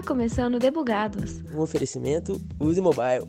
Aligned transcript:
Está 0.00 0.14
começando 0.14 0.58
Debugados. 0.58 1.42
Um 1.54 1.60
oferecimento 1.60 2.40
Use 2.58 2.80
Mobile. 2.80 3.28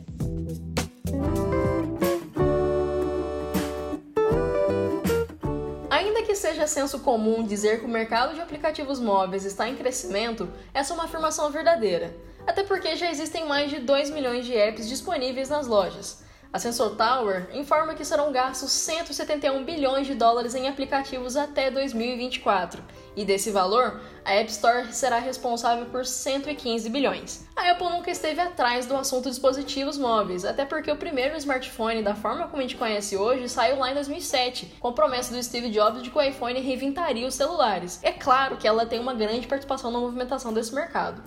Ainda 5.90 6.24
que 6.24 6.34
seja 6.34 6.66
senso 6.68 7.00
comum 7.00 7.44
dizer 7.46 7.82
que 7.82 7.86
o 7.86 7.90
mercado 7.90 8.34
de 8.36 8.40
aplicativos 8.40 9.02
móveis 9.02 9.44
está 9.44 9.68
em 9.68 9.76
crescimento, 9.76 10.48
essa 10.74 10.94
é 10.94 10.96
uma 10.96 11.04
afirmação 11.04 11.52
verdadeira. 11.52 12.16
Até 12.48 12.64
porque 12.64 12.96
já 12.96 13.12
existem 13.12 13.46
mais 13.46 13.70
de 13.70 13.80
2 13.80 14.10
milhões 14.10 14.46
de 14.46 14.54
apps 14.54 14.88
disponíveis 14.88 15.50
nas 15.50 15.68
lojas. 15.68 16.24
A 16.54 16.58
Sensor 16.58 16.96
Tower 16.96 17.50
informa 17.54 17.96
que 17.96 18.06
serão 18.06 18.32
gastos 18.32 18.72
171 18.72 19.66
bilhões 19.66 20.08
de 20.08 20.16
dólares 20.16 20.56
em 20.56 20.70
aplicativos 20.70 21.36
até 21.36 21.70
2024, 21.70 22.82
e 23.16 23.26
desse 23.26 23.52
valor, 23.52 24.00
a 24.24 24.34
App 24.34 24.50
Store 24.50 24.94
será 24.94 25.20
responsável 25.20 25.86
por 25.88 26.06
115 26.06 26.90
bilhões. 26.90 27.46
A 27.56 27.72
Apple 27.72 27.90
nunca 27.90 28.10
esteve 28.10 28.40
atrás 28.40 28.86
do 28.86 28.96
assunto 28.96 29.30
dispositivos 29.30 29.98
móveis, 29.98 30.46
até 30.46 30.66
porque 30.66 30.92
o 30.92 30.96
primeiro 30.96 31.36
smartphone 31.38 32.02
da 32.02 32.16
forma 32.16 32.48
como 32.48 32.60
a 32.60 32.62
gente 32.62 32.78
conhece 32.78 33.18
hoje 33.18 33.50
saiu 33.50 33.80
lá 33.80 33.92
em 33.92 33.96
2007, 33.96 34.78
com 34.80 34.88
a 34.88 34.94
promessa 34.94 35.34
do 35.34 35.44
Steve 35.44 35.70
Jobs 35.70 36.04
de 36.04 36.10
que 36.10 36.18
o 36.18 36.22
iPhone 36.22 36.60
reinventaria 36.60 37.28
os 37.28 37.36
celulares. 37.36 38.00
É 38.02 38.12
claro 38.12 38.58
que 38.58 38.68
ela 38.68 38.86
tem 38.86 39.00
uma 39.00 39.14
grande 39.14 39.48
participação 39.48 39.92
na 39.92 40.00
movimentação 40.00 40.54
desse 40.54 40.74
mercado. 40.74 41.22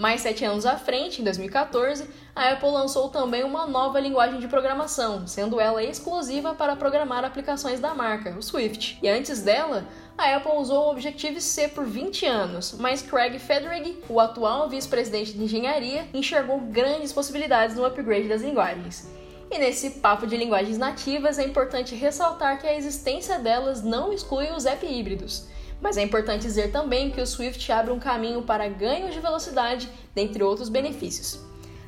Mais 0.00 0.22
sete 0.22 0.46
anos 0.46 0.64
à 0.64 0.78
frente, 0.78 1.20
em 1.20 1.24
2014, 1.24 2.08
a 2.34 2.52
Apple 2.52 2.70
lançou 2.70 3.10
também 3.10 3.44
uma 3.44 3.66
nova 3.66 4.00
linguagem 4.00 4.40
de 4.40 4.48
programação, 4.48 5.26
sendo 5.26 5.60
ela 5.60 5.82
exclusiva 5.82 6.54
para 6.54 6.74
programar 6.74 7.22
aplicações 7.22 7.80
da 7.80 7.94
marca, 7.94 8.34
o 8.34 8.42
Swift. 8.42 8.98
E 9.02 9.08
antes 9.10 9.42
dela, 9.42 9.86
a 10.20 10.36
Apple 10.36 10.52
usou 10.52 10.84
o 10.84 10.90
Objective-C 10.90 11.68
por 11.68 11.86
20 11.86 12.26
anos, 12.26 12.76
mas 12.78 13.00
Craig 13.00 13.38
Federighi, 13.38 13.98
o 14.06 14.20
atual 14.20 14.68
vice-presidente 14.68 15.32
de 15.32 15.42
engenharia, 15.42 16.06
enxergou 16.12 16.60
grandes 16.60 17.10
possibilidades 17.10 17.74
no 17.74 17.86
upgrade 17.86 18.28
das 18.28 18.42
linguagens. 18.42 19.08
E 19.50 19.58
nesse 19.58 19.92
papo 19.92 20.26
de 20.26 20.36
linguagens 20.36 20.76
nativas, 20.76 21.38
é 21.38 21.44
importante 21.44 21.94
ressaltar 21.94 22.60
que 22.60 22.66
a 22.66 22.76
existência 22.76 23.38
delas 23.38 23.82
não 23.82 24.12
exclui 24.12 24.50
os 24.50 24.66
app 24.66 24.86
híbridos. 24.86 25.46
Mas 25.80 25.96
é 25.96 26.02
importante 26.02 26.42
dizer 26.42 26.70
também 26.70 27.10
que 27.10 27.20
o 27.20 27.26
Swift 27.26 27.72
abre 27.72 27.90
um 27.90 27.98
caminho 27.98 28.42
para 28.42 28.68
ganhos 28.68 29.14
de 29.14 29.20
velocidade, 29.20 29.88
dentre 30.14 30.42
outros 30.42 30.68
benefícios. 30.68 31.40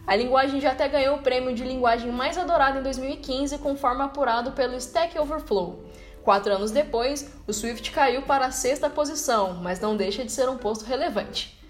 A 0.06 0.16
linguagem 0.16 0.58
já 0.58 0.72
até 0.72 0.88
ganhou 0.88 1.16
o 1.16 1.22
prêmio 1.22 1.54
de 1.54 1.64
linguagem 1.64 2.10
mais 2.10 2.38
adorada 2.38 2.80
em 2.80 2.82
2015, 2.82 3.58
conforme 3.58 4.02
apurado 4.02 4.52
pelo 4.52 4.76
Stack 4.78 5.18
Overflow. 5.18 5.84
Quatro 6.22 6.54
anos 6.54 6.70
depois, 6.70 7.32
o 7.48 7.52
Swift 7.52 7.90
caiu 7.90 8.22
para 8.22 8.46
a 8.46 8.52
sexta 8.52 8.88
posição, 8.88 9.54
mas 9.54 9.80
não 9.80 9.96
deixa 9.96 10.24
de 10.24 10.30
ser 10.30 10.48
um 10.48 10.56
posto 10.56 10.84
relevante. 10.84 11.60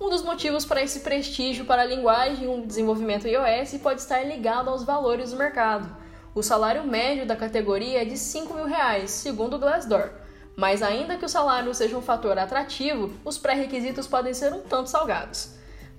Um 0.00 0.08
dos 0.08 0.22
motivos 0.22 0.64
para 0.64 0.82
esse 0.82 1.00
prestígio 1.00 1.66
para 1.66 1.82
a 1.82 1.84
linguagem 1.84 2.44
e 2.44 2.46
o 2.46 2.66
desenvolvimento 2.66 3.28
iOS 3.28 3.74
pode 3.82 4.00
estar 4.00 4.22
ligado 4.22 4.70
aos 4.70 4.82
valores 4.82 5.32
do 5.32 5.36
mercado. 5.36 5.94
O 6.34 6.42
salário 6.42 6.84
médio 6.84 7.26
da 7.26 7.36
categoria 7.36 8.00
é 8.00 8.04
de 8.04 8.16
5 8.16 8.54
mil 8.54 8.64
reais, 8.64 9.10
segundo 9.10 9.56
o 9.56 9.58
Glassdoor. 9.58 10.10
Mas 10.56 10.82
ainda 10.82 11.16
que 11.16 11.24
o 11.24 11.28
salário 11.28 11.74
seja 11.74 11.96
um 11.96 12.02
fator 12.02 12.38
atrativo, 12.38 13.12
os 13.24 13.36
pré-requisitos 13.36 14.06
podem 14.06 14.32
ser 14.32 14.52
um 14.54 14.60
tanto 14.60 14.88
salgados. 14.88 15.50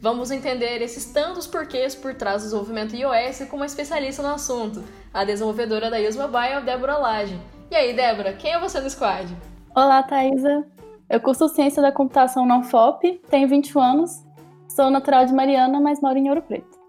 Vamos 0.01 0.31
entender 0.31 0.81
esses 0.81 1.05
tantos 1.05 1.45
porquês 1.45 1.93
por 1.93 2.15
trás 2.15 2.41
do 2.41 2.45
desenvolvimento 2.45 2.95
iOS 2.95 3.49
com 3.49 3.57
uma 3.57 3.65
especialista 3.65 4.23
no 4.23 4.33
assunto, 4.33 4.83
a 5.13 5.25
desenvolvedora 5.25 5.91
da 5.91 5.99
Use 5.99 6.17
Mobile, 6.17 6.61
Débora 6.65 6.97
Lage. 6.97 7.58
E 7.71 7.75
aí, 7.75 7.93
Débora, 7.93 8.33
quem 8.33 8.51
é 8.51 8.59
você 8.59 8.79
no 8.79 8.89
squad? 8.89 9.27
Olá, 9.75 10.01
Thaisa. 10.01 10.65
Eu 11.07 11.19
curso 11.19 11.47
Ciência 11.49 11.83
da 11.83 11.91
Computação 11.91 12.43
na 12.43 12.57
UFOP, 12.57 13.21
tenho 13.29 13.47
21 13.47 13.79
anos, 13.79 14.25
sou 14.67 14.89
natural 14.89 15.23
de 15.25 15.33
Mariana, 15.33 15.79
mas 15.79 16.01
moro 16.01 16.17
em 16.17 16.29
Ouro 16.29 16.41
Preto. 16.41 16.79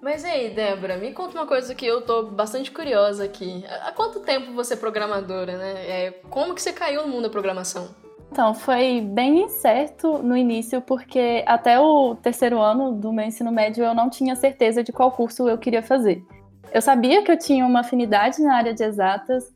Mas 0.00 0.24
e 0.24 0.26
aí, 0.28 0.54
Débora, 0.54 0.96
me 0.96 1.12
conta 1.12 1.38
uma 1.38 1.46
coisa 1.46 1.74
que 1.74 1.84
eu 1.84 2.00
tô 2.00 2.22
bastante 2.24 2.70
curiosa 2.70 3.24
aqui. 3.24 3.62
Há 3.82 3.92
quanto 3.92 4.20
tempo 4.20 4.54
você 4.54 4.72
é 4.72 4.76
programadora, 4.76 5.58
né? 5.58 5.74
É, 5.86 6.10
como 6.30 6.54
que 6.54 6.62
você 6.62 6.72
caiu 6.72 7.02
no 7.02 7.08
mundo 7.08 7.24
da 7.24 7.30
programação? 7.30 7.94
Então, 8.30 8.54
foi 8.54 9.02
bem 9.02 9.42
incerto 9.42 10.18
no 10.22 10.34
início, 10.34 10.80
porque 10.80 11.44
até 11.46 11.78
o 11.78 12.14
terceiro 12.14 12.58
ano 12.58 12.92
do 12.92 13.12
meu 13.12 13.26
ensino 13.26 13.52
médio 13.52 13.84
eu 13.84 13.94
não 13.94 14.08
tinha 14.08 14.34
certeza 14.34 14.82
de 14.82 14.92
qual 14.92 15.12
curso 15.12 15.46
eu 15.46 15.58
queria 15.58 15.82
fazer. 15.82 16.24
Eu 16.72 16.80
sabia 16.80 17.22
que 17.22 17.30
eu 17.30 17.38
tinha 17.38 17.66
uma 17.66 17.80
afinidade 17.80 18.40
na 18.40 18.56
área 18.56 18.72
de 18.72 18.82
exatas, 18.82 19.52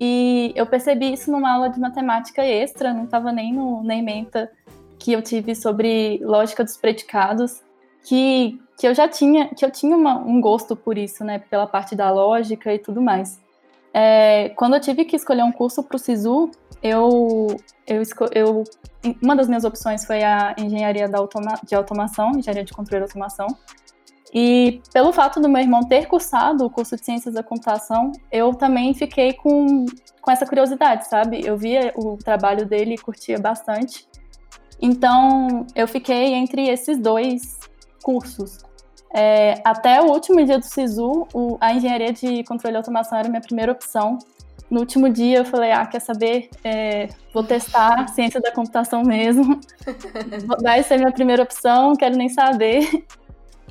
e 0.00 0.52
eu 0.54 0.66
percebi 0.66 1.12
isso 1.12 1.30
numa 1.30 1.52
aula 1.52 1.68
de 1.68 1.80
matemática 1.80 2.44
extra, 2.44 2.94
não 2.94 3.04
estava 3.04 3.32
nem 3.32 3.52
no 3.52 3.82
menta 3.82 4.50
que 4.98 5.12
eu 5.12 5.22
tive 5.22 5.54
sobre 5.54 6.20
lógica 6.22 6.64
dos 6.64 6.76
predicados, 6.76 7.62
que 8.02 8.60
que 8.78 8.86
eu 8.86 8.94
já 8.94 9.08
tinha, 9.08 9.48
que 9.48 9.64
eu 9.64 9.70
tinha 9.72 9.96
uma, 9.96 10.16
um 10.18 10.40
gosto 10.40 10.76
por 10.76 10.96
isso, 10.96 11.24
né, 11.24 11.40
pela 11.40 11.66
parte 11.66 11.96
da 11.96 12.10
lógica 12.12 12.72
e 12.72 12.78
tudo 12.78 13.02
mais. 13.02 13.40
É, 13.92 14.50
quando 14.50 14.74
eu 14.74 14.80
tive 14.80 15.04
que 15.04 15.16
escolher 15.16 15.42
um 15.42 15.50
curso 15.50 15.82
para 15.82 15.96
o 15.96 15.98
SISU, 15.98 16.48
eu, 16.80 17.48
eu, 17.84 18.02
eu, 18.32 18.64
uma 19.20 19.34
das 19.34 19.48
minhas 19.48 19.64
opções 19.64 20.04
foi 20.04 20.22
a 20.22 20.54
engenharia 20.56 21.08
da 21.08 21.18
automa, 21.18 21.58
de 21.64 21.74
automação, 21.74 22.30
engenharia 22.36 22.62
de 22.62 22.72
controle 22.72 23.04
de 23.04 23.10
automação. 23.10 23.48
E 24.32 24.82
pelo 24.92 25.12
fato 25.12 25.40
do 25.40 25.48
meu 25.48 25.62
irmão 25.62 25.80
ter 25.80 26.06
cursado 26.06 26.66
o 26.66 26.70
curso 26.70 26.96
de 26.96 27.04
ciências 27.04 27.34
da 27.34 27.42
computação, 27.42 28.12
eu 28.30 28.52
também 28.54 28.92
fiquei 28.92 29.32
com, 29.32 29.86
com 30.20 30.30
essa 30.30 30.46
curiosidade, 30.46 31.08
sabe? 31.08 31.40
Eu 31.44 31.56
via 31.56 31.92
o 31.96 32.16
trabalho 32.16 32.66
dele 32.66 32.94
e 32.94 32.98
curtia 32.98 33.38
bastante. 33.38 34.06
Então, 34.80 35.66
eu 35.74 35.88
fiquei 35.88 36.34
entre 36.34 36.68
esses 36.68 36.98
dois 36.98 37.58
cursos. 38.02 38.58
É, 39.14 39.54
até 39.64 40.00
o 40.02 40.06
último 40.06 40.44
dia 40.44 40.58
do 40.58 40.64
SISU, 40.64 41.26
o, 41.32 41.56
a 41.60 41.72
engenharia 41.72 42.12
de 42.12 42.44
controle 42.44 42.74
e 42.74 42.76
automação 42.76 43.18
era 43.18 43.28
minha 43.28 43.40
primeira 43.40 43.72
opção. 43.72 44.18
No 44.70 44.80
último 44.80 45.08
dia 45.08 45.38
eu 45.38 45.44
falei, 45.46 45.72
ah, 45.72 45.86
quer 45.86 46.00
saber? 46.00 46.50
É, 46.62 47.08
vou 47.32 47.42
testar 47.42 48.06
ciência 48.08 48.38
da 48.40 48.52
computação 48.52 49.02
mesmo. 49.02 49.58
Vai 50.62 50.82
ser 50.82 50.98
minha 50.98 51.12
primeira 51.12 51.42
opção, 51.42 51.94
quero 51.94 52.16
nem 52.16 52.28
saber. 52.28 53.06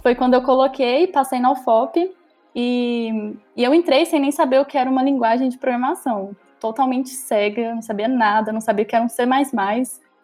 Foi 0.01 0.15
quando 0.15 0.33
eu 0.33 0.41
coloquei, 0.41 1.07
passei 1.07 1.39
na 1.39 1.51
UFOP 1.51 2.15
e, 2.55 3.35
e 3.55 3.63
eu 3.63 3.73
entrei 3.73 4.05
sem 4.05 4.19
nem 4.19 4.31
saber 4.31 4.59
o 4.59 4.65
que 4.65 4.77
era 4.77 4.89
uma 4.89 5.03
linguagem 5.03 5.49
de 5.49 5.57
programação. 5.57 6.35
Totalmente 6.59 7.09
cega, 7.09 7.75
não 7.75 7.81
sabia 7.81 8.07
nada, 8.07 8.51
não 8.51 8.61
sabia 8.61 8.83
o 8.83 8.87
que 8.87 8.95
era 8.95 9.05
um 9.05 9.09
C++. 9.09 9.23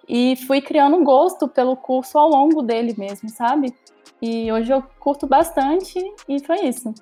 E 0.07 0.35
fui 0.47 0.61
criando 0.61 0.97
um 0.97 1.03
gosto 1.03 1.47
pelo 1.47 1.78
curso 1.78 2.17
ao 2.17 2.28
longo 2.28 2.61
dele 2.61 2.95
mesmo, 2.97 3.29
sabe? 3.29 3.73
E 4.22 4.51
hoje 4.51 4.72
eu 4.72 4.81
curto 5.00 5.28
bastante 5.28 6.00
e 6.28 6.44
foi 6.44 6.61
isso. 6.66 6.94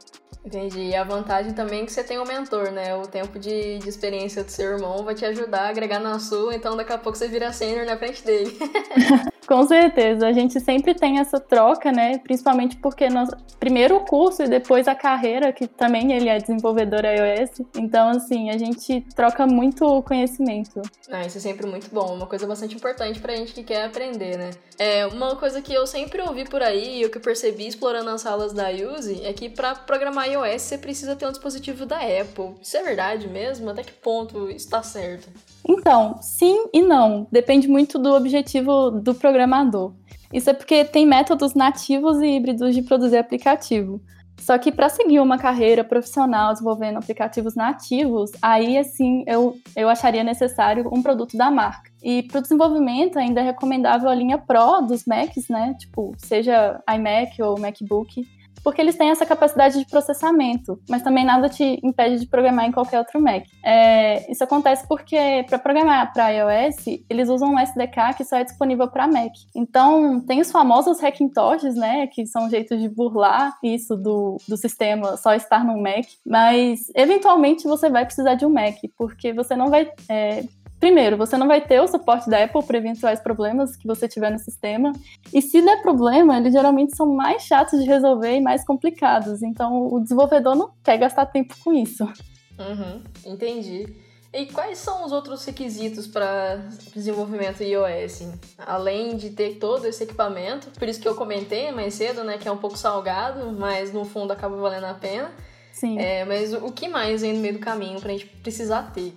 Entendi. 0.44 0.90
E 0.90 0.96
a 0.96 1.04
vantagem 1.04 1.54
também 1.54 1.84
é 1.84 1.86
que 1.86 1.92
você 1.92 2.04
tem 2.04 2.20
um 2.20 2.26
mentor, 2.26 2.72
né? 2.72 2.96
O 2.96 3.04
tempo 3.04 3.38
de, 3.38 3.78
de 3.78 3.88
experiência 3.88 4.44
do 4.44 4.50
seu 4.50 4.72
irmão 4.72 5.04
vai 5.04 5.14
te 5.14 5.24
ajudar 5.26 5.68
a 5.68 5.70
agregar 5.70 6.00
na 6.00 6.20
sua, 6.20 6.56
então 6.56 6.76
daqui 6.76 6.92
a 6.92 6.98
pouco 6.98 7.18
você 7.18 7.28
vira 7.28 7.54
sênior 7.54 7.86
na 7.86 7.98
frente 7.98 8.24
dele. 8.24 8.58
Com 9.46 9.66
certeza, 9.66 10.28
a 10.28 10.32
gente 10.32 10.60
sempre 10.60 10.94
tem 10.94 11.20
essa 11.20 11.40
troca, 11.40 11.92
né? 11.92 12.18
Principalmente 12.20 12.78
porque 12.78 13.10
nós, 13.10 13.30
primeiro 13.60 13.98
o 13.98 14.00
curso 14.02 14.44
e 14.44 14.48
depois 14.48 14.88
a 14.88 14.96
carreira, 14.96 15.52
que 15.52 15.68
também 15.68 16.14
ele 16.14 16.30
é 16.30 16.38
desenvolvedor 16.38 17.02
iOS. 17.04 17.62
Então, 17.76 18.10
assim, 18.10 18.50
a 18.50 18.58
gente 18.58 19.02
troca 19.16 19.46
muito 19.48 20.02
conhecimento. 20.04 20.82
Ah, 21.10 21.26
isso 21.26 21.38
é 21.38 21.42
sempre 21.42 21.68
muito 21.68 21.90
bom, 21.92 22.14
uma 22.14 22.28
coisa 22.28 22.46
bastante 22.48 22.76
importante 22.76 23.20
pra 23.20 23.36
gente 23.36 23.54
que 23.54 23.64
quer 23.64 23.86
aprender, 23.86 24.38
né? 24.38 24.52
É, 24.78 25.06
uma 25.06 25.36
coisa 25.36 25.62
que 25.62 25.74
eu 25.74 25.86
sempre 25.86 26.22
ouvi 26.22 26.46
por 26.46 26.62
aí 26.62 27.02
e 27.02 27.06
o 27.06 27.10
que 27.10 27.20
percebi 27.20 27.68
explorando 27.68 28.10
as 28.10 28.22
salas 28.22 28.54
da 28.54 28.70
Use 28.70 29.24
é 29.24 29.34
que 29.34 29.50
para 29.50 29.76
programar 29.76 30.28
iOS 30.30 30.62
você 30.62 30.78
precisa 30.78 31.16
ter 31.16 31.28
um 31.28 31.32
dispositivo 31.32 31.86
da 31.86 31.98
Apple. 31.98 32.56
Isso 32.62 32.78
é 32.78 32.84
verdade 32.84 33.28
mesmo? 33.28 33.70
Até 33.70 33.84
que 33.84 33.92
ponto 33.92 34.50
está 34.50 34.82
certo? 34.82 35.30
Então, 35.68 36.18
sim 36.22 36.68
e 36.74 36.82
não. 36.82 37.28
Depende 37.32 37.68
muito 37.68 38.00
do 38.00 38.14
objetivo 38.14 38.92
do 38.92 39.14
programador. 39.14 39.94
Isso 40.34 40.50
é 40.50 40.54
porque 40.54 40.86
tem 40.86 41.06
métodos 41.06 41.54
nativos 41.54 42.20
e 42.22 42.38
híbridos 42.38 42.74
de 42.74 42.82
produzir 42.82 43.18
aplicativo. 43.18 44.02
Só 44.40 44.58
que 44.58 44.72
para 44.72 44.90
seguir 44.90 45.20
uma 45.20 45.38
carreira 45.38 45.84
profissional 45.84 46.52
desenvolvendo 46.52 46.98
aplicativos 46.98 47.54
nativos, 47.54 48.32
aí 48.42 48.76
assim 48.76 49.24
eu, 49.28 49.56
eu 49.76 49.88
acharia 49.88 50.24
necessário 50.24 50.90
um 50.92 51.04
produto 51.04 51.38
da 51.38 51.52
marca. 51.52 51.92
E 52.02 52.24
para 52.24 52.40
o 52.40 52.42
desenvolvimento 52.42 53.20
ainda 53.20 53.42
é 53.42 53.44
recomendável 53.44 54.10
a 54.10 54.16
linha 54.16 54.40
Pro 54.40 54.82
dos 54.82 55.06
Macs, 55.06 55.48
né? 55.48 55.76
Tipo, 55.78 56.16
seja 56.18 56.82
iMac 56.90 57.40
ou 57.40 57.60
MacBook 57.60 58.26
porque 58.64 58.82
eles 58.82 58.96
têm 58.96 59.10
essa 59.10 59.26
capacidade 59.26 59.80
de 59.80 59.86
processamento, 59.86 60.80
mas 60.90 61.02
também 61.02 61.26
nada 61.26 61.50
te 61.50 61.80
impede 61.84 62.20
de 62.20 62.28
programar 62.28 62.66
em 62.66 62.72
qualquer 62.72 63.00
outro 63.00 63.22
Mac. 63.22 63.44
É, 63.64 64.32
isso 64.32 64.44
acontece 64.44 64.88
porque 64.88 65.46
para 65.48 65.60
programar 65.60 66.14
para 66.14 66.30
iOS, 66.30 66.86
eles 67.10 67.30
usam 67.30 67.54
um 67.54 67.60
SDK 67.60 68.16
que 68.18 68.24
só 68.24 68.38
é 68.38 68.44
disponível 68.44 68.88
para 68.88 69.08
Mac. 69.08 69.32
Então, 69.56 70.20
tem 70.22 70.42
os 70.42 70.52
famosos 70.52 71.00
Hackintoshes, 71.00 71.76
né, 71.76 72.08
que 72.08 72.26
são 72.26 72.50
jeitos 72.50 72.80
de 72.80 72.90
burlar 72.90 73.58
isso 73.64 73.96
do, 73.96 74.38
do 74.48 74.58
sistema 74.58 75.18
só 75.18 75.34
estar 75.34 75.64
no 75.64 75.82
Mac, 75.82 76.06
mas 76.26 76.92
eventualmente 76.96 77.68
você 77.68 77.90
vai 77.90 78.06
precisar 78.06 78.36
de 78.36 78.46
um 78.46 78.50
Mac, 78.50 78.76
porque 78.98 79.34
você 79.34 79.56
não 79.56 79.70
vai 79.70 79.92
é, 80.08 80.44
primeiro, 80.82 81.16
você 81.16 81.38
não 81.38 81.48
vai 81.48 81.62
ter 81.62 81.80
o 81.80 81.88
suporte 81.88 82.30
da 82.30 82.44
Apple 82.44 82.64
para 82.64 82.78
eventuais 82.78 83.22
problemas 83.22 83.78
que 83.78 83.88
você 83.88 84.08
tiver 84.08 84.32
no 84.32 84.40
sistema. 84.40 84.92
E 85.32 85.42
se 85.42 85.62
der 85.62 85.82
problema, 85.82 86.38
eles 86.38 86.52
geralmente 86.52 86.98
são 86.98 87.06
mais 87.06 87.44
chatos 87.44 87.80
de 87.80 87.86
resolver 87.86 88.36
e 88.36 88.42
mais 88.42 88.66
complicados. 88.66 89.44
Então, 89.44 89.88
o 89.94 90.00
desenvolvedor 90.00 90.56
não 90.56 90.72
quer 90.84 90.98
gastar 90.98 91.28
tempo 91.28 91.56
com 91.64 91.72
isso. 91.72 92.04
Uhum, 92.04 93.02
entendi. 93.26 93.96
E 94.34 94.46
quais 94.48 94.78
são 94.78 95.06
os 95.06 95.12
outros 95.12 95.46
requisitos 95.46 96.08
para 96.08 96.56
desenvolvimento 96.96 97.62
iOS? 97.62 98.30
Além 98.58 99.18
de 99.18 99.30
ter 99.30 99.58
todo 99.58 99.86
esse 99.86 100.04
equipamento, 100.04 100.68
por 100.80 100.88
isso 100.88 101.00
que 101.00 101.08
eu 101.08 101.16
comentei 101.16 101.72
mais 101.72 101.94
cedo, 101.94 102.24
né, 102.24 102.38
que 102.38 102.48
é 102.48 102.52
um 102.52 102.58
pouco 102.58 102.78
salgado, 102.78 103.52
mas 103.52 103.94
no 103.94 104.04
fundo 104.04 104.32
acaba 104.32 104.56
valendo 104.56 104.86
a 104.86 104.94
pena. 104.94 105.32
Sim. 105.74 106.00
É, 106.00 106.26
mas 106.26 106.54
o 106.54 106.72
que 106.72 106.88
mais 106.88 107.22
vem 107.22 107.34
no 107.34 107.40
meio 107.40 107.54
do 107.56 107.60
caminho 107.60 108.00
para 108.00 108.10
a 108.10 108.14
gente 108.14 108.26
precisar 108.26 108.92
ter? 108.94 109.14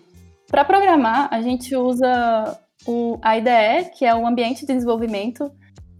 Para 0.55 0.65
programar, 0.65 1.27
a 1.33 1.43
gente 1.43 1.75
usa 1.75 2.57
o, 2.87 3.19
IDE, 3.25 3.91
que 3.91 4.05
é 4.05 4.15
o 4.15 4.25
ambiente 4.25 4.65
de 4.65 4.73
desenvolvimento, 4.73 5.51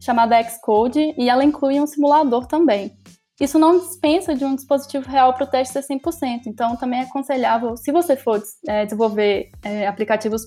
chamada 0.01 0.41
Xcode, 0.45 1.13
e 1.19 1.29
ela 1.29 1.43
inclui 1.43 1.81
um 1.81 1.89
simulador 1.89 2.47
também. 2.47 2.93
Isso 3.41 3.59
não 3.59 3.81
dispensa 3.81 4.33
de 4.33 4.45
um 4.45 4.55
dispositivo 4.55 5.11
real 5.11 5.35
para 5.35 5.43
o 5.43 5.47
teste 5.49 5.83
ser 5.83 5.97
100%. 5.97 6.43
Então, 6.47 6.77
também 6.77 7.01
é 7.01 7.03
aconselhável, 7.03 7.77
se 7.77 7.91
você 7.91 8.15
for 8.15 8.41
é, 8.69 8.85
desenvolver 8.85 9.51
é, 9.65 9.89
aplicativos 9.89 10.43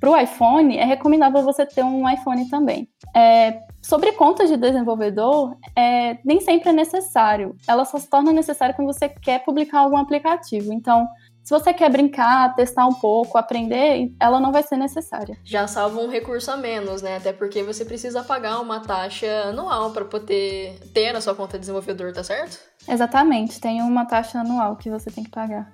para 0.00 0.10
o 0.10 0.16
iPhone, 0.18 0.76
é 0.76 0.84
recomendável 0.84 1.44
você 1.44 1.64
ter 1.64 1.84
um 1.84 2.10
iPhone 2.10 2.48
também. 2.48 2.88
É, 3.14 3.60
sobre 3.80 4.10
contas 4.10 4.50
de 4.50 4.56
desenvolvedor, 4.56 5.56
é, 5.76 6.18
nem 6.24 6.40
sempre 6.40 6.70
é 6.70 6.72
necessário. 6.72 7.54
Ela 7.68 7.84
só 7.84 7.96
se 7.96 8.10
torna 8.10 8.32
necessária 8.32 8.74
quando 8.74 8.92
você 8.92 9.08
quer 9.08 9.44
publicar 9.44 9.78
algum 9.78 9.98
aplicativo. 9.98 10.72
Então, 10.72 11.06
se 11.42 11.52
você 11.52 11.74
quer 11.74 11.90
brincar, 11.90 12.54
testar 12.54 12.86
um 12.86 12.94
pouco, 12.94 13.36
aprender, 13.36 14.12
ela 14.20 14.38
não 14.38 14.52
vai 14.52 14.62
ser 14.62 14.76
necessária. 14.76 15.36
Já 15.44 15.66
salva 15.66 16.00
um 16.00 16.08
recurso 16.08 16.50
a 16.50 16.56
menos, 16.56 17.02
né? 17.02 17.16
Até 17.16 17.32
porque 17.32 17.62
você 17.62 17.84
precisa 17.84 18.22
pagar 18.22 18.60
uma 18.60 18.80
taxa 18.80 19.26
anual 19.46 19.90
para 19.90 20.04
poder 20.04 20.78
ter 20.94 21.14
a 21.16 21.20
sua 21.20 21.34
conta 21.34 21.58
de 21.58 21.60
desenvolvedor, 21.60 22.12
tá 22.12 22.22
certo? 22.22 22.58
Exatamente, 22.88 23.60
tem 23.60 23.82
uma 23.82 24.04
taxa 24.04 24.40
anual 24.40 24.76
que 24.76 24.90
você 24.90 25.10
tem 25.10 25.24
que 25.24 25.30
pagar. 25.30 25.72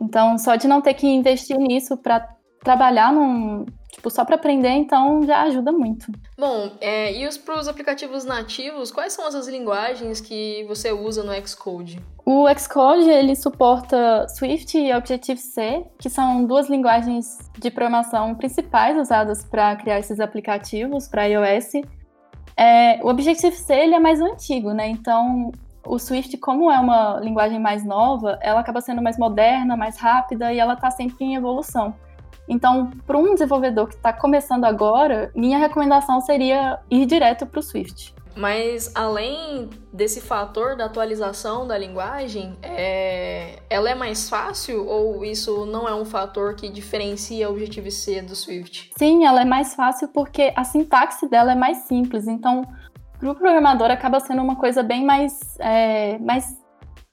Então, 0.00 0.38
só 0.38 0.56
de 0.56 0.68
não 0.68 0.80
ter 0.80 0.94
que 0.94 1.06
investir 1.06 1.58
nisso 1.58 1.96
para 1.96 2.28
trabalhar 2.62 3.12
num, 3.12 3.64
tipo, 3.92 4.10
só 4.10 4.24
para 4.24 4.36
aprender, 4.36 4.70
então 4.70 5.22
já 5.24 5.42
ajuda 5.42 5.72
muito. 5.72 6.06
Bom, 6.36 6.70
é, 6.80 7.12
e 7.12 7.38
para 7.38 7.58
os 7.58 7.68
aplicativos 7.68 8.24
nativos, 8.24 8.90
quais 8.90 9.12
são 9.12 9.26
essas 9.26 9.48
linguagens 9.48 10.20
que 10.20 10.64
você 10.68 10.92
usa 10.92 11.22
no 11.22 11.32
Xcode? 11.46 12.00
O 12.24 12.46
Xcode 12.56 13.08
ele 13.08 13.34
suporta 13.34 14.26
Swift 14.28 14.76
e 14.78 14.94
Objective-C, 14.94 15.84
que 15.98 16.10
são 16.10 16.44
duas 16.44 16.68
linguagens 16.68 17.38
de 17.58 17.70
programação 17.70 18.34
principais 18.34 18.96
usadas 18.98 19.44
para 19.44 19.74
criar 19.76 19.98
esses 19.98 20.20
aplicativos 20.20 21.08
para 21.08 21.24
iOS. 21.24 21.72
É, 22.56 23.00
o 23.02 23.08
Objective-C 23.08 23.72
ele 23.72 23.94
é 23.94 24.00
mais 24.00 24.20
antigo, 24.20 24.72
né? 24.72 24.88
Então 24.88 25.50
o 25.86 25.98
Swift, 25.98 26.36
como 26.36 26.70
é 26.70 26.78
uma 26.78 27.18
linguagem 27.20 27.58
mais 27.58 27.84
nova, 27.84 28.38
ela 28.42 28.60
acaba 28.60 28.80
sendo 28.80 29.00
mais 29.00 29.16
moderna, 29.16 29.76
mais 29.76 29.96
rápida 29.96 30.52
e 30.52 30.58
ela 30.58 30.74
está 30.74 30.90
sempre 30.90 31.24
em 31.24 31.34
evolução. 31.34 31.94
Então, 32.48 32.90
para 33.06 33.18
um 33.18 33.34
desenvolvedor 33.34 33.88
que 33.88 33.94
está 33.94 34.12
começando 34.12 34.64
agora, 34.64 35.30
minha 35.34 35.58
recomendação 35.58 36.20
seria 36.20 36.78
ir 36.90 37.04
direto 37.06 37.46
para 37.46 37.60
o 37.60 37.62
Swift. 37.62 38.14
Mas 38.38 38.92
além 38.94 39.68
desse 39.92 40.20
fator 40.20 40.76
da 40.76 40.84
atualização 40.84 41.66
da 41.66 41.76
linguagem, 41.76 42.56
é... 42.62 43.58
ela 43.68 43.90
é 43.90 43.96
mais 43.96 44.30
fácil 44.30 44.86
ou 44.86 45.24
isso 45.24 45.66
não 45.66 45.88
é 45.88 45.94
um 45.94 46.04
fator 46.04 46.54
que 46.54 46.68
diferencia 46.68 47.48
o 47.48 47.52
Objective-C 47.52 48.22
do 48.22 48.36
Swift? 48.36 48.92
Sim, 48.96 49.24
ela 49.26 49.42
é 49.42 49.44
mais 49.44 49.74
fácil 49.74 50.06
porque 50.08 50.52
a 50.54 50.62
sintaxe 50.62 51.28
dela 51.28 51.50
é 51.50 51.56
mais 51.56 51.78
simples. 51.78 52.28
Então, 52.28 52.62
para 53.18 53.28
o 53.28 53.34
programador 53.34 53.90
acaba 53.90 54.20
sendo 54.20 54.40
uma 54.40 54.54
coisa 54.54 54.84
bem 54.84 55.04
mais, 55.04 55.58
é, 55.58 56.16
mais, 56.18 56.56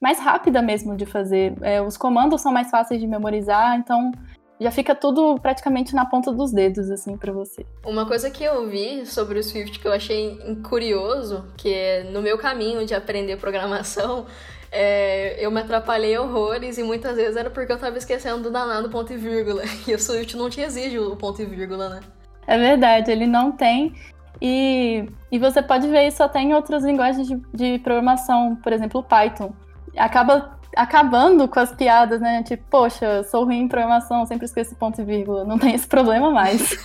mais 0.00 0.20
rápida 0.20 0.62
mesmo 0.62 0.94
de 0.94 1.06
fazer. 1.06 1.54
É, 1.60 1.82
os 1.82 1.96
comandos 1.96 2.40
são 2.40 2.52
mais 2.52 2.70
fáceis 2.70 3.00
de 3.00 3.06
memorizar, 3.08 3.76
então 3.76 4.12
já 4.58 4.70
fica 4.70 4.94
tudo 4.94 5.38
praticamente 5.40 5.94
na 5.94 6.06
ponta 6.06 6.32
dos 6.32 6.52
dedos, 6.52 6.90
assim, 6.90 7.16
para 7.16 7.32
você. 7.32 7.64
Uma 7.84 8.06
coisa 8.06 8.30
que 8.30 8.42
eu 8.42 8.66
vi 8.68 9.04
sobre 9.04 9.38
o 9.38 9.44
Swift 9.44 9.78
que 9.78 9.86
eu 9.86 9.92
achei 9.92 10.38
curioso, 10.68 11.44
que 11.56 11.72
é 11.72 12.04
no 12.04 12.22
meu 12.22 12.38
caminho 12.38 12.84
de 12.86 12.94
aprender 12.94 13.36
programação, 13.36 14.26
é, 14.72 15.36
eu 15.44 15.50
me 15.50 15.60
atrapalhei 15.60 16.16
horrores 16.18 16.78
e 16.78 16.82
muitas 16.82 17.16
vezes 17.16 17.36
era 17.36 17.50
porque 17.50 17.72
eu 17.72 17.78
tava 17.78 17.98
esquecendo 17.98 18.42
do 18.42 18.50
danado 18.50 18.88
ponto 18.88 19.12
e 19.12 19.16
vírgula. 19.16 19.62
E 19.86 19.94
o 19.94 19.98
Swift 19.98 20.36
não 20.36 20.48
te 20.48 20.60
exige 20.60 20.98
o 20.98 21.14
ponto 21.16 21.40
e 21.42 21.44
vírgula, 21.44 21.88
né? 21.88 22.00
É 22.46 22.56
verdade, 22.56 23.10
ele 23.10 23.26
não 23.26 23.52
tem. 23.52 23.94
E, 24.40 25.08
e 25.30 25.38
você 25.38 25.62
pode 25.62 25.88
ver 25.88 26.06
isso 26.06 26.22
até 26.22 26.40
em 26.40 26.54
outras 26.54 26.84
linguagens 26.84 27.26
de, 27.26 27.40
de 27.52 27.78
programação, 27.80 28.56
por 28.56 28.72
exemplo, 28.72 29.00
o 29.00 29.04
Python. 29.04 29.52
Acaba 29.96 30.55
acabando 30.76 31.48
com 31.48 31.58
as 31.58 31.72
piadas, 31.72 32.20
né? 32.20 32.42
Tipo, 32.42 32.62
poxa, 32.70 33.24
sou 33.24 33.44
ruim 33.44 33.62
em 33.62 33.68
programação, 33.68 34.26
sempre 34.26 34.44
esqueço 34.44 34.76
ponto 34.76 35.00
e 35.00 35.04
vírgula. 35.04 35.44
Não 35.44 35.58
tem 35.58 35.74
esse 35.74 35.86
problema 35.86 36.30
mais. 36.30 36.76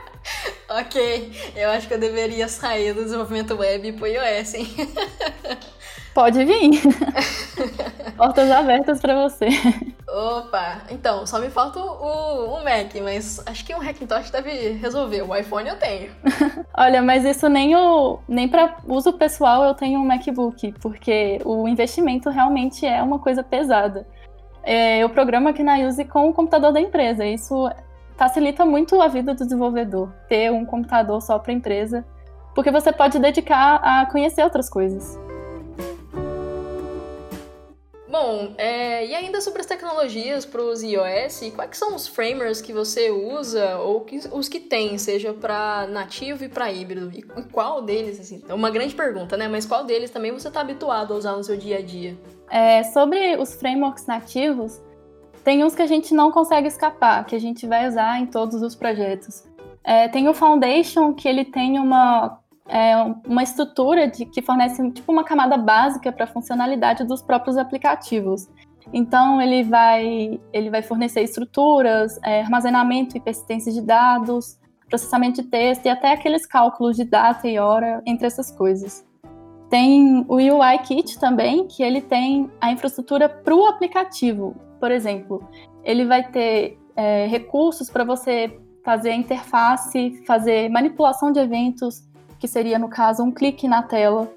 ok, 0.70 1.32
eu 1.56 1.70
acho 1.70 1.88
que 1.88 1.94
eu 1.94 1.98
deveria 1.98 2.46
sair 2.46 2.94
do 2.94 3.02
desenvolvimento 3.02 3.56
web 3.56 3.92
pro 3.92 4.06
iOS, 4.06 4.54
hein? 4.54 4.68
Pode 6.18 6.44
vir. 6.44 6.82
Portas 8.18 8.50
abertas 8.50 9.00
para 9.00 9.22
você. 9.22 9.46
Opa, 10.08 10.82
então, 10.90 11.24
só 11.24 11.38
me 11.38 11.48
falta 11.48 11.78
o, 11.78 12.56
o 12.56 12.64
Mac, 12.64 12.92
mas 13.04 13.40
acho 13.46 13.64
que 13.64 13.72
um 13.72 13.80
Hackintosh 13.80 14.28
deve 14.28 14.72
resolver. 14.72 15.22
O 15.22 15.32
iPhone 15.36 15.68
eu 15.68 15.78
tenho. 15.78 16.10
Olha, 16.76 17.00
mas 17.02 17.24
isso 17.24 17.48
nem 17.48 17.76
o 17.76 18.18
nem 18.28 18.48
para 18.48 18.78
uso 18.88 19.12
pessoal 19.12 19.62
eu 19.62 19.74
tenho 19.74 20.00
um 20.00 20.04
MacBook, 20.04 20.74
porque 20.80 21.38
o 21.44 21.68
investimento 21.68 22.30
realmente 22.30 22.84
é 22.84 23.00
uma 23.00 23.20
coisa 23.20 23.44
pesada. 23.44 24.04
É, 24.64 24.98
eu 24.98 25.08
programo 25.08 25.48
aqui 25.48 25.62
na 25.62 25.78
Use 25.78 26.04
com 26.04 26.28
o 26.28 26.34
computador 26.34 26.72
da 26.72 26.80
empresa. 26.80 27.24
Isso 27.24 27.70
facilita 28.16 28.66
muito 28.66 29.00
a 29.00 29.06
vida 29.06 29.34
do 29.34 29.44
desenvolvedor, 29.44 30.12
ter 30.28 30.50
um 30.50 30.64
computador 30.64 31.22
só 31.22 31.38
para 31.38 31.52
empresa, 31.52 32.04
porque 32.56 32.72
você 32.72 32.90
pode 32.90 33.20
dedicar 33.20 33.76
a 33.76 34.04
conhecer 34.06 34.42
outras 34.42 34.68
coisas. 34.68 35.27
Bom, 38.10 38.54
é, 38.56 39.06
e 39.06 39.14
ainda 39.14 39.38
sobre 39.42 39.60
as 39.60 39.66
tecnologias 39.66 40.46
para 40.46 40.62
os 40.62 40.82
iOS, 40.82 41.52
quais 41.54 41.76
são 41.76 41.94
os 41.94 42.08
framers 42.08 42.62
que 42.62 42.72
você 42.72 43.10
usa 43.10 43.76
ou 43.76 44.00
que, 44.00 44.18
os 44.32 44.48
que 44.48 44.58
tem, 44.58 44.96
seja 44.96 45.34
para 45.34 45.86
nativo 45.88 46.42
e 46.42 46.48
para 46.48 46.72
híbrido? 46.72 47.10
E, 47.14 47.22
qual 47.52 47.82
deles, 47.82 48.18
assim, 48.18 48.42
é 48.48 48.54
uma 48.54 48.70
grande 48.70 48.94
pergunta, 48.94 49.36
né? 49.36 49.46
Mas 49.46 49.66
qual 49.66 49.84
deles 49.84 50.10
também 50.10 50.32
você 50.32 50.48
está 50.48 50.62
habituado 50.62 51.12
a 51.12 51.16
usar 51.18 51.36
no 51.36 51.44
seu 51.44 51.56
dia 51.56 51.78
a 51.78 51.82
dia? 51.82 52.18
É, 52.50 52.82
sobre 52.82 53.36
os 53.36 53.54
frameworks 53.54 54.06
nativos, 54.06 54.80
tem 55.44 55.62
uns 55.62 55.74
que 55.74 55.82
a 55.82 55.86
gente 55.86 56.14
não 56.14 56.32
consegue 56.32 56.66
escapar, 56.66 57.26
que 57.26 57.36
a 57.36 57.40
gente 57.40 57.66
vai 57.66 57.86
usar 57.86 58.18
em 58.18 58.26
todos 58.26 58.62
os 58.62 58.74
projetos. 58.74 59.44
É, 59.84 60.08
tem 60.08 60.28
o 60.28 60.34
Foundation, 60.34 61.12
que 61.12 61.28
ele 61.28 61.44
tem 61.44 61.78
uma 61.78 62.40
é 62.68 62.94
uma 63.26 63.42
estrutura 63.42 64.08
de, 64.08 64.26
que 64.26 64.42
fornece 64.42 64.90
tipo 64.92 65.10
uma 65.10 65.24
camada 65.24 65.56
básica 65.56 66.12
para 66.12 66.24
a 66.24 66.28
funcionalidade 66.28 67.04
dos 67.04 67.22
próprios 67.22 67.56
aplicativos. 67.56 68.48
Então 68.92 69.40
ele 69.40 69.64
vai 69.64 70.40
ele 70.52 70.70
vai 70.70 70.82
fornecer 70.82 71.22
estruturas, 71.22 72.18
é, 72.22 72.42
armazenamento 72.42 73.16
e 73.16 73.20
persistência 73.20 73.72
de 73.72 73.80
dados, 73.80 74.58
processamento 74.88 75.42
de 75.42 75.48
texto 75.48 75.86
e 75.86 75.88
até 75.88 76.12
aqueles 76.12 76.46
cálculos 76.46 76.96
de 76.96 77.04
data 77.04 77.48
e 77.48 77.58
hora 77.58 78.02
entre 78.06 78.26
essas 78.26 78.50
coisas. 78.50 79.06
Tem 79.68 80.24
o 80.28 80.36
UI 80.36 80.78
Kit 80.84 81.18
também, 81.18 81.66
que 81.66 81.82
ele 81.82 82.00
tem 82.00 82.50
a 82.60 82.72
infraestrutura 82.72 83.28
para 83.28 83.54
o 83.54 83.66
aplicativo. 83.66 84.56
Por 84.80 84.90
exemplo, 84.90 85.46
ele 85.84 86.06
vai 86.06 86.26
ter 86.30 86.78
é, 86.96 87.26
recursos 87.26 87.90
para 87.90 88.02
você 88.02 88.58
fazer 88.82 89.12
interface, 89.12 90.22
fazer 90.26 90.70
manipulação 90.70 91.30
de 91.30 91.38
eventos, 91.38 92.07
que 92.38 92.48
seria, 92.48 92.78
no 92.78 92.88
caso, 92.88 93.22
um 93.22 93.30
clique 93.30 93.66
na 93.66 93.82
tela, 93.82 94.30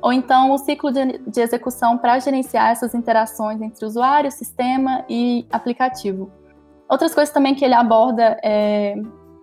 ou 0.00 0.12
então 0.12 0.52
o 0.52 0.58
ciclo 0.58 0.92
de, 0.92 1.18
de 1.18 1.40
execução 1.40 1.98
para 1.98 2.18
gerenciar 2.18 2.70
essas 2.70 2.94
interações 2.94 3.60
entre 3.60 3.84
usuário, 3.84 4.30
sistema 4.30 5.04
e 5.08 5.46
aplicativo. 5.50 6.30
Outras 6.88 7.14
coisas 7.14 7.32
também 7.32 7.54
que 7.54 7.64
ele 7.64 7.74
aborda 7.74 8.38
é 8.42 8.94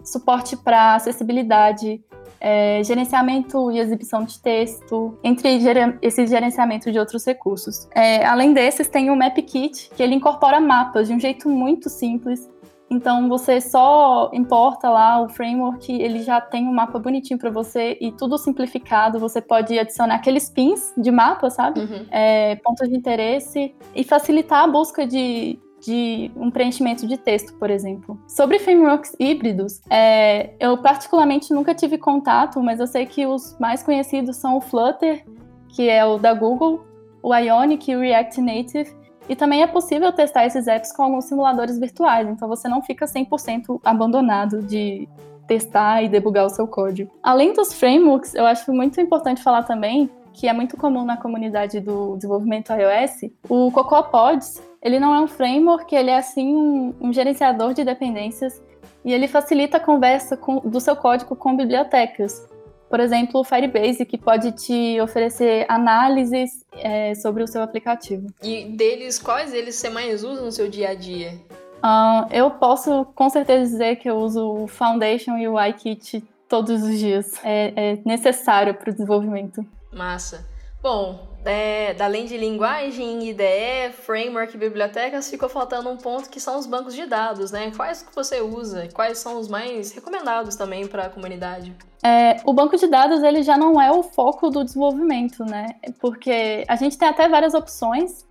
suporte 0.03 0.55
para 0.55 0.95
acessibilidade, 0.95 2.01
é, 2.39 2.83
gerenciamento 2.83 3.71
e 3.71 3.79
exibição 3.79 4.23
de 4.23 4.39
texto, 4.39 5.17
entre 5.23 5.59
esse 6.01 6.27
gerenciamento 6.27 6.91
de 6.91 6.99
outros 6.99 7.25
recursos. 7.25 7.87
É, 7.95 8.25
além 8.25 8.53
desses, 8.53 8.87
tem 8.87 9.09
o 9.09 9.15
MapKit, 9.15 9.91
que 9.95 10.03
ele 10.03 10.15
incorpora 10.15 10.59
mapas 10.59 11.07
de 11.07 11.13
um 11.13 11.19
jeito 11.19 11.49
muito 11.49 11.89
simples 11.89 12.49
então 12.89 13.27
você 13.27 13.59
só 13.59 14.29
importa 14.33 14.89
lá 14.89 15.21
o 15.21 15.29
framework, 15.29 15.91
ele 15.91 16.21
já 16.21 16.39
tem 16.39 16.67
um 16.67 16.73
mapa 16.73 16.99
bonitinho 16.99 17.39
para 17.39 17.49
você 17.49 17.97
e 17.99 18.11
tudo 18.11 18.37
simplificado. 18.37 19.19
Você 19.19 19.41
pode 19.41 19.77
adicionar 19.77 20.15
aqueles 20.15 20.49
pins 20.49 20.93
de 20.97 21.11
mapa, 21.11 21.49
sabe? 21.49 21.79
Uhum. 21.79 22.05
É, 22.11 22.55
pontos 22.57 22.87
de 22.87 22.95
interesse 22.95 23.73
e 23.95 24.03
facilitar 24.03 24.63
a 24.63 24.67
busca 24.67 25.07
de, 25.07 25.59
de 25.81 26.31
um 26.35 26.51
preenchimento 26.51 27.07
de 27.07 27.17
texto, 27.17 27.53
por 27.55 27.69
exemplo. 27.69 28.19
Sobre 28.27 28.59
frameworks 28.59 29.15
híbridos, 29.19 29.81
é, 29.89 30.53
eu 30.59 30.77
particularmente 30.77 31.51
nunca 31.53 31.73
tive 31.73 31.97
contato, 31.97 32.61
mas 32.61 32.79
eu 32.79 32.87
sei 32.87 33.05
que 33.05 33.25
os 33.25 33.57
mais 33.59 33.81
conhecidos 33.81 34.35
são 34.37 34.57
o 34.57 34.61
Flutter, 34.61 35.25
que 35.69 35.89
é 35.89 36.05
o 36.05 36.19
da 36.19 36.33
Google, 36.33 36.85
o 37.23 37.33
Ionic 37.33 37.89
e 37.89 37.95
o 37.95 37.99
React 37.99 38.41
Native, 38.41 39.02
e 39.27 39.35
também 39.35 39.61
é 39.61 39.67
possível 39.67 40.11
testar 40.11 40.45
esses 40.45 40.67
apps 40.67 40.91
com 40.91 41.03
alguns 41.03 41.25
simuladores 41.25 41.79
virtuais, 41.79 42.27
então 42.27 42.47
você 42.47 42.67
não 42.67 42.81
fica 42.81 43.05
100% 43.05 43.79
abandonado 43.83 44.61
de 44.61 45.07
testar 45.47 46.03
e 46.03 46.09
debugar 46.09 46.45
o 46.45 46.49
seu 46.49 46.67
código. 46.67 47.11
Além 47.21 47.53
dos 47.53 47.73
frameworks, 47.73 48.33
eu 48.33 48.45
acho 48.45 48.71
muito 48.71 48.99
importante 48.99 49.41
falar 49.41 49.63
também 49.63 50.09
que 50.33 50.47
é 50.47 50.53
muito 50.53 50.75
comum 50.75 51.05
na 51.05 51.15
comunidade 51.15 51.79
do 51.79 52.15
desenvolvimento 52.15 52.73
iOS, 52.73 53.31
o 53.47 53.71
CocoaPods, 53.71 54.61
ele 54.81 54.99
não 54.99 55.13
é 55.13 55.19
um 55.19 55.27
framework, 55.27 55.95
ele 55.95 56.09
é 56.09 56.17
assim 56.17 56.55
um, 56.55 56.93
um 56.99 57.13
gerenciador 57.13 57.73
de 57.73 57.83
dependências 57.83 58.61
e 59.05 59.13
ele 59.13 59.27
facilita 59.27 59.77
a 59.77 59.79
conversa 59.79 60.35
com, 60.35 60.59
do 60.59 60.79
seu 60.79 60.95
código 60.95 61.35
com 61.35 61.55
bibliotecas. 61.55 62.47
Por 62.93 62.99
exemplo, 62.99 63.39
o 63.39 63.43
Firebase, 63.43 64.05
que 64.05 64.19
pode 64.19 64.51
te 64.51 65.01
oferecer 65.01 65.65
análises 65.67 66.63
é, 66.73 67.15
sobre 67.15 67.41
o 67.41 67.47
seu 67.47 67.63
aplicativo. 67.63 68.27
E 68.39 68.65
deles, 68.65 69.17
quais 69.17 69.51
deles 69.51 69.77
você 69.77 69.89
mais 69.89 70.23
usa 70.23 70.43
no 70.43 70.51
seu 70.51 70.69
dia 70.69 70.89
a 70.89 70.93
dia? 70.93 71.41
Uh, 71.83 72.31
eu 72.31 72.51
posso 72.51 73.03
com 73.15 73.31
certeza 73.31 73.63
dizer 73.63 73.95
que 73.95 74.07
eu 74.07 74.17
uso 74.17 74.47
o 74.47 74.67
Foundation 74.67 75.39
e 75.39 75.47
o 75.47 75.59
iKit 75.59 76.23
todos 76.47 76.83
os 76.83 76.99
dias. 76.99 77.31
É, 77.43 77.73
é 77.75 77.99
necessário 78.05 78.75
para 78.75 78.91
o 78.91 78.93
desenvolvimento. 78.93 79.65
Massa. 79.91 80.45
Bom, 80.83 81.17
é, 81.45 81.95
além 81.97 82.25
de 82.25 82.35
linguagem, 82.35 83.29
IDE, 83.29 83.93
framework 83.93 84.57
bibliotecas, 84.57 85.29
ficou 85.29 85.47
faltando 85.47 85.89
um 85.89 85.95
ponto 85.95 86.29
que 86.29 86.41
são 86.41 86.59
os 86.59 86.65
bancos 86.65 86.93
de 86.93 87.05
dados, 87.05 87.51
né? 87.53 87.71
Quais 87.73 88.01
que 88.01 88.13
você 88.13 88.41
usa? 88.41 88.89
Quais 88.93 89.17
são 89.17 89.39
os 89.39 89.47
mais 89.47 89.93
recomendados 89.93 90.57
também 90.57 90.85
para 90.85 91.05
a 91.05 91.09
comunidade? 91.09 91.73
É, 92.03 92.35
o 92.45 92.51
banco 92.51 92.75
de 92.75 92.85
dados 92.85 93.23
ele 93.23 93.43
já 93.43 93.57
não 93.57 93.81
é 93.81 93.89
o 93.93 94.03
foco 94.03 94.49
do 94.49 94.61
desenvolvimento, 94.61 95.45
né? 95.45 95.67
Porque 96.01 96.65
a 96.67 96.75
gente 96.75 96.97
tem 96.97 97.07
até 97.07 97.29
várias 97.29 97.53
opções, 97.53 98.25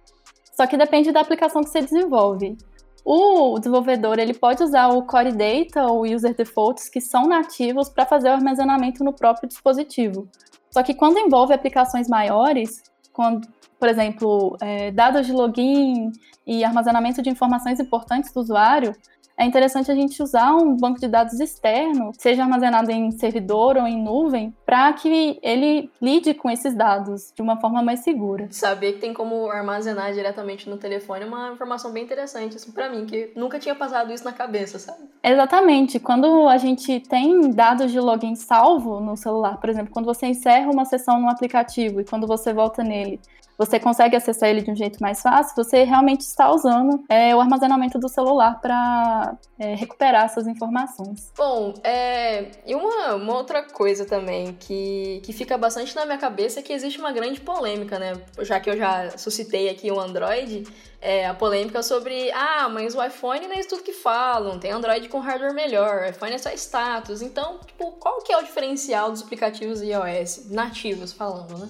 só 0.55 0.67
que 0.67 0.77
depende 0.77 1.11
da 1.11 1.21
aplicação 1.21 1.65
que 1.65 1.71
você 1.71 1.81
desenvolve. 1.81 2.59
O 3.03 3.59
desenvolvedor 3.59 4.19
ele 4.19 4.35
pode 4.35 4.63
usar 4.63 4.89
o 4.89 5.07
Core 5.07 5.33
Data 5.33 5.87
ou 5.87 6.03
User 6.03 6.37
Defaults 6.37 6.91
que 6.91 7.01
são 7.01 7.27
nativos 7.27 7.89
para 7.89 8.05
fazer 8.05 8.29
o 8.29 8.33
armazenamento 8.33 9.03
no 9.03 9.15
próprio 9.15 9.49
dispositivo. 9.49 10.29
Só 10.73 10.83
que 10.83 10.95
quando 10.95 11.19
envolve 11.19 11.53
aplicações 11.53 12.09
maiores, 12.09 12.83
quando, 13.13 13.47
por 13.79 13.89
exemplo, 13.89 14.57
é, 14.61 14.91
dados 14.91 15.27
de 15.27 15.33
login 15.33 16.11
e 16.47 16.65
armazenamento 16.65 17.21
de 17.21 17.29
informações 17.29 17.79
importantes 17.79 18.33
do 18.33 18.41
usuário, 18.41 18.97
é 19.37 19.45
interessante 19.45 19.91
a 19.91 19.95
gente 19.95 20.23
usar 20.23 20.55
um 20.55 20.77
banco 20.77 21.01
de 21.01 21.09
dados 21.09 21.41
externo, 21.41 22.13
seja 22.19 22.43
armazenado 22.43 22.91
em 22.91 23.11
servidor 23.11 23.77
ou 23.77 23.87
em 23.87 24.03
nuvem, 24.03 24.55
para 24.65 24.93
que 24.93 25.39
ele 25.43 25.91
lide 26.01 26.35
com 26.35 26.51
esses 26.51 26.75
dados 26.75 27.33
de 27.35 27.43
uma 27.43 27.61
forma 27.61 27.83
mais 27.83 28.01
segura. 28.01 28.47
Saber 28.51 28.95
que 28.95 29.01
tem 29.01 29.13
como 29.13 29.51
armazenar 29.51 30.13
diretamente 30.13 30.69
no 30.69 30.77
telefone 30.77 31.23
é 31.23 31.27
uma 31.27 31.53
informação 31.53 31.93
bem 31.93 32.05
interessante, 32.05 32.57
assim, 32.57 32.73
para 32.73 32.89
mim, 32.89 33.07
que 33.07 33.33
nunca 33.35 33.59
tinha 33.59 33.75
passado 33.75 34.13
isso 34.13 34.25
na 34.25 34.33
cabeça, 34.33 34.79
sabe? 34.79 35.03
Exatamente. 35.23 35.99
Quando 35.99 36.49
a 36.49 36.59
gente 36.59 37.01
tem 37.01 37.51
dados 37.51 37.91
de 37.91 38.01
login 38.01 38.35
salvo 38.35 39.01
no 39.01 39.17
celular, 39.17 39.59
por 39.59 39.71
exemplo, 39.71 39.93
quando 39.93 40.07
você 40.07 40.27
encerra 40.27 40.71
uma 40.71 40.85
sessão 40.85 41.21
no 41.21 41.29
aplicativo 41.29 42.01
e 42.01 42.05
quando 42.05 42.27
você 42.27 42.53
volta 42.53 42.83
nele, 42.83 43.21
você 43.59 43.79
consegue 43.79 44.17
acessar 44.17 44.49
ele 44.49 44.63
de 44.63 44.71
um 44.71 44.77
jeito 44.77 44.99
mais 45.01 45.21
fácil, 45.21 45.55
você 45.57 45.85
realmente 45.85 46.23
está 46.23 46.51
usando 46.51 47.05
é, 47.09 47.35
o 47.35 47.41
armazenamento 47.41 47.99
do 47.99 48.09
celular 48.09 48.61
para 48.61 49.37
é, 49.59 49.75
recuperar 49.75 50.25
essas 50.25 50.47
informações. 50.47 51.31
Bom, 51.37 51.75
é, 51.85 52.51
e 52.67 52.75
uma, 52.75 53.15
uma, 53.15 53.35
outra 53.35 53.63
coisa 53.63 54.05
também 54.05 54.53
que, 54.55 55.21
que 55.25 55.33
fica 55.33 55.57
bastante 55.57 55.95
na 55.95 56.05
minha 56.05 56.19
cabeça 56.19 56.61
é 56.61 56.63
que 56.63 56.73
existe 56.73 56.99
uma 56.99 57.13
grande 57.13 57.41
polêmica, 57.41 57.99
né? 57.99 58.15
Já 58.41 58.59
que 58.61 58.71
eu 58.71 58.77
já 58.77 59.11
suscitei 59.17 59.69
aqui 59.69 59.91
o 59.91 60.01
Android, 60.01 60.65
é, 61.01 61.27
a 61.27 61.35
polêmica 61.35 61.83
sobre, 61.83 62.31
ah, 62.33 62.69
mas 62.69 62.95
o 62.95 63.05
iPhone 63.05 63.47
não 63.47 63.55
é 63.55 63.61
isso 63.61 63.71
tudo 63.71 63.83
que 63.83 63.93
falam, 63.93 64.59
tem 64.59 64.71
Android 64.71 65.09
com 65.09 65.19
hardware 65.19 65.55
melhor, 65.55 66.09
iPhone 66.09 66.33
é 66.33 66.39
só 66.39 66.51
status. 66.51 67.23
Então, 67.23 67.59
tipo, 67.67 67.93
qual 67.93 68.23
que 68.23 68.33
é 68.33 68.39
o 68.39 68.43
diferencial 68.43 69.11
dos 69.11 69.23
aplicativos 69.23 69.83
iOS 69.83 70.51
nativos 70.51 71.13
falando, 71.13 71.59
né? 71.59 71.69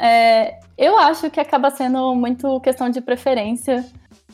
É, 0.00 0.58
eu 0.78 0.98
acho 0.98 1.30
que 1.30 1.38
acaba 1.38 1.70
sendo 1.70 2.14
muito 2.14 2.58
questão 2.60 2.88
de 2.88 3.02
preferência, 3.02 3.84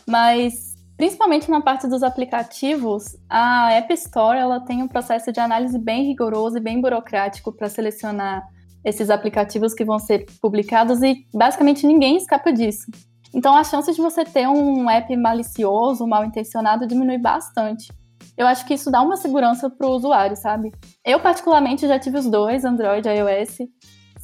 mas 0.06 0.76
principalmente 0.96 1.50
na 1.50 1.61
parte 1.61 1.88
dos 1.88 2.04
aplicativos, 2.04 3.16
a 3.28 3.73
App 3.73 3.92
Store 3.94 4.38
ela 4.38 4.61
tem 4.61 4.80
um 4.80 4.87
processo 4.87 5.32
de 5.32 5.40
análise 5.40 5.76
bem 5.76 6.04
rigoroso 6.04 6.58
e 6.58 6.61
bem 6.61 6.80
burocrático 6.80 7.52
para 7.52 7.68
selecionar 7.68 8.46
esses 8.85 9.11
aplicativos 9.11 9.75
que 9.75 9.85
vão 9.85 9.99
ser 9.99 10.25
publicados 10.40 11.02
e 11.02 11.26
basicamente 11.35 11.85
ninguém 11.85 12.16
escapa 12.16 12.52
disso. 12.52 12.87
Então 13.35 13.56
a 13.56 13.64
chance 13.64 13.92
de 13.92 14.00
você 14.00 14.25
ter 14.25 14.46
um 14.46 14.88
app 14.88 15.16
malicioso, 15.16 16.06
mal 16.06 16.25
intencionado, 16.25 16.87
diminui 16.87 17.18
bastante. 17.18 17.92
Eu 18.38 18.46
acho 18.46 18.64
que 18.66 18.75
isso 18.75 18.88
dá 18.88 19.02
uma 19.02 19.16
segurança 19.16 19.68
para 19.68 19.87
o 19.87 19.90
usuário, 19.90 20.37
sabe? 20.37 20.70
Eu, 21.04 21.18
particularmente, 21.18 21.88
já 21.88 21.99
tive 21.99 22.18
os 22.18 22.26
dois, 22.26 22.64
Android 22.64 23.08
e 23.08 23.12
iOS, 23.12 23.58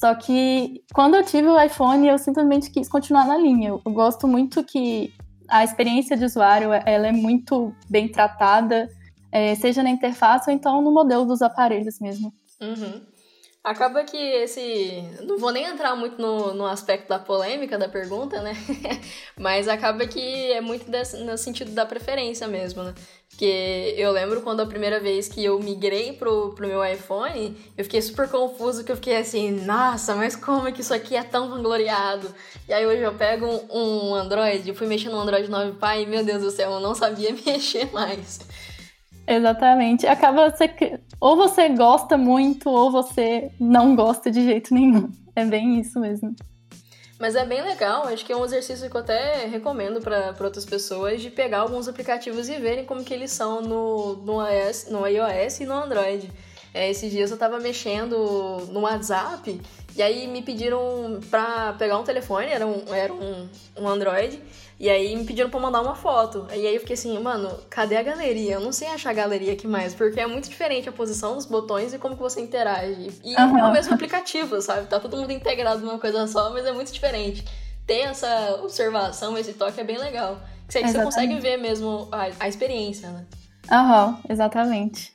só 0.02 0.16
que 0.16 0.82
quando 0.92 1.14
eu 1.14 1.22
tive 1.22 1.46
o 1.46 1.62
iPhone, 1.62 2.08
eu 2.08 2.18
simplesmente 2.18 2.72
quis 2.72 2.88
continuar 2.88 3.24
na 3.24 3.38
linha. 3.38 3.68
Eu 3.68 3.92
gosto 3.92 4.26
muito 4.26 4.64
que 4.64 5.14
a 5.48 5.62
experiência 5.62 6.16
de 6.16 6.24
usuário 6.24 6.72
ela 6.72 7.06
é 7.06 7.12
muito 7.12 7.72
bem 7.88 8.08
tratada, 8.08 8.88
é, 9.30 9.54
seja 9.54 9.80
na 9.80 9.90
interface 9.90 10.50
ou 10.50 10.56
então 10.56 10.82
no 10.82 10.90
modelo 10.90 11.24
dos 11.24 11.40
aparelhos 11.40 12.00
mesmo. 12.00 12.34
Uhum. 12.60 13.00
Acaba 13.64 14.02
que 14.02 14.16
esse. 14.16 15.08
Não 15.20 15.38
vou 15.38 15.52
nem 15.52 15.64
entrar 15.64 15.94
muito 15.94 16.20
no, 16.20 16.52
no 16.52 16.66
aspecto 16.66 17.08
da 17.08 17.20
polêmica 17.20 17.78
da 17.78 17.88
pergunta, 17.88 18.42
né? 18.42 18.56
Mas 19.38 19.68
acaba 19.68 20.04
que 20.04 20.50
é 20.50 20.60
muito 20.60 20.90
desse, 20.90 21.18
no 21.18 21.38
sentido 21.38 21.70
da 21.70 21.86
preferência 21.86 22.48
mesmo, 22.48 22.82
né? 22.82 22.92
Porque 23.30 23.94
eu 23.96 24.10
lembro 24.10 24.42
quando 24.42 24.60
a 24.60 24.66
primeira 24.66 24.98
vez 24.98 25.28
que 25.28 25.44
eu 25.44 25.60
migrei 25.60 26.12
pro, 26.12 26.52
pro 26.54 26.66
meu 26.66 26.84
iPhone, 26.84 27.56
eu 27.78 27.84
fiquei 27.84 28.02
super 28.02 28.28
confuso, 28.28 28.82
que 28.84 28.90
eu 28.90 28.96
fiquei 28.96 29.16
assim, 29.16 29.52
nossa, 29.64 30.14
mas 30.16 30.34
como 30.34 30.66
é 30.68 30.72
que 30.72 30.80
isso 30.80 30.92
aqui 30.92 31.16
é 31.16 31.22
tão 31.22 31.48
vangloriado? 31.48 32.34
E 32.68 32.72
aí 32.74 32.84
hoje 32.84 33.00
eu 33.00 33.14
pego 33.14 33.46
um, 33.46 34.10
um 34.10 34.14
Android, 34.14 34.68
eu 34.68 34.74
fui 34.74 34.88
mexer 34.88 35.08
no 35.08 35.18
Android 35.18 35.48
9 35.48 35.72
Pie 35.72 36.02
e, 36.02 36.06
meu 36.06 36.24
Deus 36.24 36.42
do 36.42 36.50
céu, 36.50 36.72
eu 36.72 36.80
não 36.80 36.94
sabia 36.94 37.32
mexer 37.46 37.90
mais. 37.92 38.40
Exatamente. 39.26 40.06
Acaba 40.06 40.50
você. 40.50 41.00
Ou 41.20 41.36
você 41.36 41.68
gosta 41.68 42.16
muito, 42.18 42.68
ou 42.68 42.90
você 42.90 43.50
não 43.58 43.94
gosta 43.94 44.30
de 44.30 44.44
jeito 44.44 44.74
nenhum. 44.74 45.10
É 45.34 45.44
bem 45.44 45.78
isso 45.78 45.98
mesmo. 46.00 46.34
Mas 47.22 47.36
é 47.36 47.44
bem 47.46 47.62
legal, 47.62 48.08
acho 48.08 48.26
que 48.26 48.32
é 48.32 48.36
um 48.36 48.44
exercício 48.44 48.90
que 48.90 48.96
eu 48.96 49.00
até 49.00 49.46
recomendo 49.46 50.00
para 50.00 50.34
outras 50.40 50.64
pessoas 50.64 51.22
de 51.22 51.30
pegar 51.30 51.58
alguns 51.58 51.86
aplicativos 51.86 52.48
e 52.48 52.58
verem 52.58 52.84
como 52.84 53.04
que 53.04 53.14
eles 53.14 53.30
são 53.30 53.62
no, 53.62 54.16
no, 54.16 54.44
iOS, 54.44 54.88
no 54.90 55.06
iOS 55.06 55.60
e 55.60 55.64
no 55.64 55.74
Android. 55.74 56.28
É, 56.74 56.90
esses 56.90 57.10
dias 57.10 57.30
eu 57.30 57.36
tava 57.36 57.58
mexendo 57.60 58.66
no 58.70 58.80
WhatsApp 58.80 59.60
e 59.94 60.02
aí 60.02 60.26
me 60.26 60.40
pediram 60.40 61.20
pra 61.30 61.74
pegar 61.74 61.98
um 61.98 62.02
telefone, 62.02 62.46
era 62.46 62.66
um, 62.66 62.82
era 62.94 63.12
um, 63.12 63.46
um 63.78 63.86
Android, 63.86 64.42
e 64.80 64.88
aí 64.88 65.14
me 65.14 65.24
pediram 65.24 65.50
pra 65.50 65.60
mandar 65.60 65.82
uma 65.82 65.94
foto. 65.94 66.46
E 66.50 66.66
aí 66.66 66.74
eu 66.74 66.80
fiquei 66.80 66.94
assim, 66.94 67.18
mano, 67.18 67.50
cadê 67.68 67.96
a 67.96 68.02
galeria? 68.02 68.54
Eu 68.54 68.60
não 68.60 68.72
sei 68.72 68.88
achar 68.88 69.10
a 69.10 69.12
galeria 69.12 69.52
aqui 69.52 69.66
mais, 69.66 69.94
porque 69.94 70.18
é 70.18 70.26
muito 70.26 70.48
diferente 70.48 70.88
a 70.88 70.92
posição 70.92 71.34
dos 71.34 71.44
botões 71.44 71.92
e 71.92 71.98
como 71.98 72.16
que 72.16 72.22
você 72.22 72.40
interage. 72.40 73.10
E 73.22 73.36
uhum. 73.36 73.58
é 73.58 73.64
o 73.64 73.72
mesmo 73.72 73.92
aplicativo, 73.94 74.60
sabe? 74.62 74.86
Tá 74.86 74.98
todo 74.98 75.16
mundo 75.16 75.30
integrado 75.30 75.82
numa 75.82 75.98
coisa 75.98 76.26
só, 76.26 76.50
mas 76.50 76.64
é 76.64 76.72
muito 76.72 76.90
diferente. 76.90 77.44
Ter 77.86 78.00
essa 78.00 78.60
observação, 78.62 79.36
esse 79.36 79.52
toque 79.52 79.78
é 79.78 79.84
bem 79.84 79.98
legal. 79.98 80.40
Que 80.66 80.88
você, 80.88 81.02
consegue 81.02 81.38
ver 81.38 81.58
mesmo 81.58 82.08
a, 82.10 82.28
a 82.40 82.48
experiência, 82.48 83.10
né? 83.10 83.26
Aham, 83.70 84.06
uhum, 84.06 84.18
exatamente. 84.30 85.12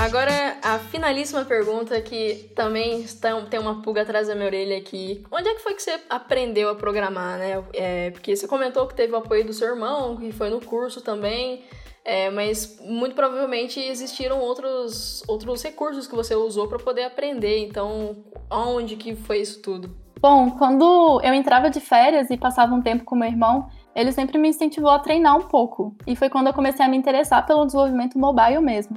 Agora, 0.00 0.56
a 0.62 0.78
finalíssima 0.78 1.44
pergunta 1.44 2.00
que 2.00 2.50
também 2.56 3.04
tem 3.50 3.60
uma 3.60 3.82
pulga 3.82 4.00
atrás 4.00 4.28
da 4.28 4.34
minha 4.34 4.46
orelha 4.46 4.78
aqui. 4.78 5.22
Onde 5.30 5.46
é 5.46 5.54
que 5.54 5.60
foi 5.60 5.74
que 5.74 5.82
você 5.82 6.00
aprendeu 6.08 6.70
a 6.70 6.74
programar, 6.74 7.36
né? 7.38 7.62
É, 7.74 8.10
porque 8.10 8.34
você 8.34 8.48
comentou 8.48 8.86
que 8.86 8.94
teve 8.94 9.12
o 9.12 9.16
apoio 9.16 9.44
do 9.44 9.52
seu 9.52 9.68
irmão, 9.68 10.16
que 10.16 10.32
foi 10.32 10.48
no 10.48 10.58
curso 10.58 11.02
também. 11.02 11.64
É, 12.02 12.30
mas 12.30 12.80
muito 12.80 13.14
provavelmente 13.14 13.78
existiram 13.78 14.40
outros, 14.40 15.22
outros 15.28 15.62
recursos 15.62 16.06
que 16.06 16.16
você 16.16 16.34
usou 16.34 16.66
para 16.66 16.78
poder 16.78 17.04
aprender. 17.04 17.58
Então, 17.58 18.24
onde 18.50 18.96
que 18.96 19.14
foi 19.14 19.42
isso 19.42 19.60
tudo? 19.60 19.94
Bom, 20.18 20.52
quando 20.52 21.20
eu 21.22 21.34
entrava 21.34 21.68
de 21.68 21.78
férias 21.78 22.30
e 22.30 22.38
passava 22.38 22.74
um 22.74 22.80
tempo 22.80 23.04
com 23.04 23.14
meu 23.14 23.28
irmão, 23.28 23.68
ele 23.94 24.12
sempre 24.12 24.38
me 24.38 24.48
incentivou 24.48 24.90
a 24.92 24.98
treinar 24.98 25.36
um 25.36 25.42
pouco. 25.42 25.94
E 26.06 26.16
foi 26.16 26.30
quando 26.30 26.46
eu 26.46 26.54
comecei 26.54 26.86
a 26.86 26.88
me 26.88 26.96
interessar 26.96 27.44
pelo 27.44 27.66
desenvolvimento 27.66 28.18
mobile 28.18 28.62
mesmo. 28.62 28.96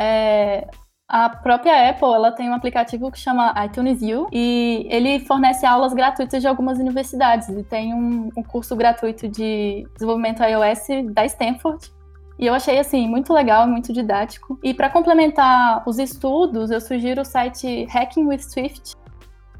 É, 0.00 0.66
A 1.12 1.28
própria 1.28 1.90
Apple, 1.90 2.14
ela 2.14 2.30
tem 2.30 2.48
um 2.48 2.54
aplicativo 2.54 3.10
que 3.10 3.18
chama 3.18 3.52
iTunes 3.64 4.00
U 4.00 4.28
e 4.32 4.86
ele 4.88 5.18
fornece 5.18 5.66
aulas 5.66 5.92
gratuitas 5.92 6.40
de 6.40 6.46
algumas 6.46 6.78
universidades. 6.78 7.48
E 7.48 7.64
tem 7.64 7.92
um, 7.92 8.30
um 8.36 8.42
curso 8.44 8.76
gratuito 8.76 9.28
de 9.28 9.84
desenvolvimento 9.94 10.40
iOS 10.44 11.12
da 11.12 11.24
Stanford. 11.24 11.90
E 12.38 12.46
eu 12.46 12.54
achei 12.54 12.78
assim 12.78 13.08
muito 13.08 13.32
legal, 13.32 13.66
muito 13.66 13.92
didático. 13.92 14.56
E 14.62 14.72
para 14.72 14.88
complementar 14.88 15.82
os 15.84 15.98
estudos, 15.98 16.70
eu 16.70 16.80
sugiro 16.80 17.22
o 17.22 17.24
site 17.24 17.86
Hacking 17.92 18.28
with 18.28 18.42
Swift, 18.42 18.94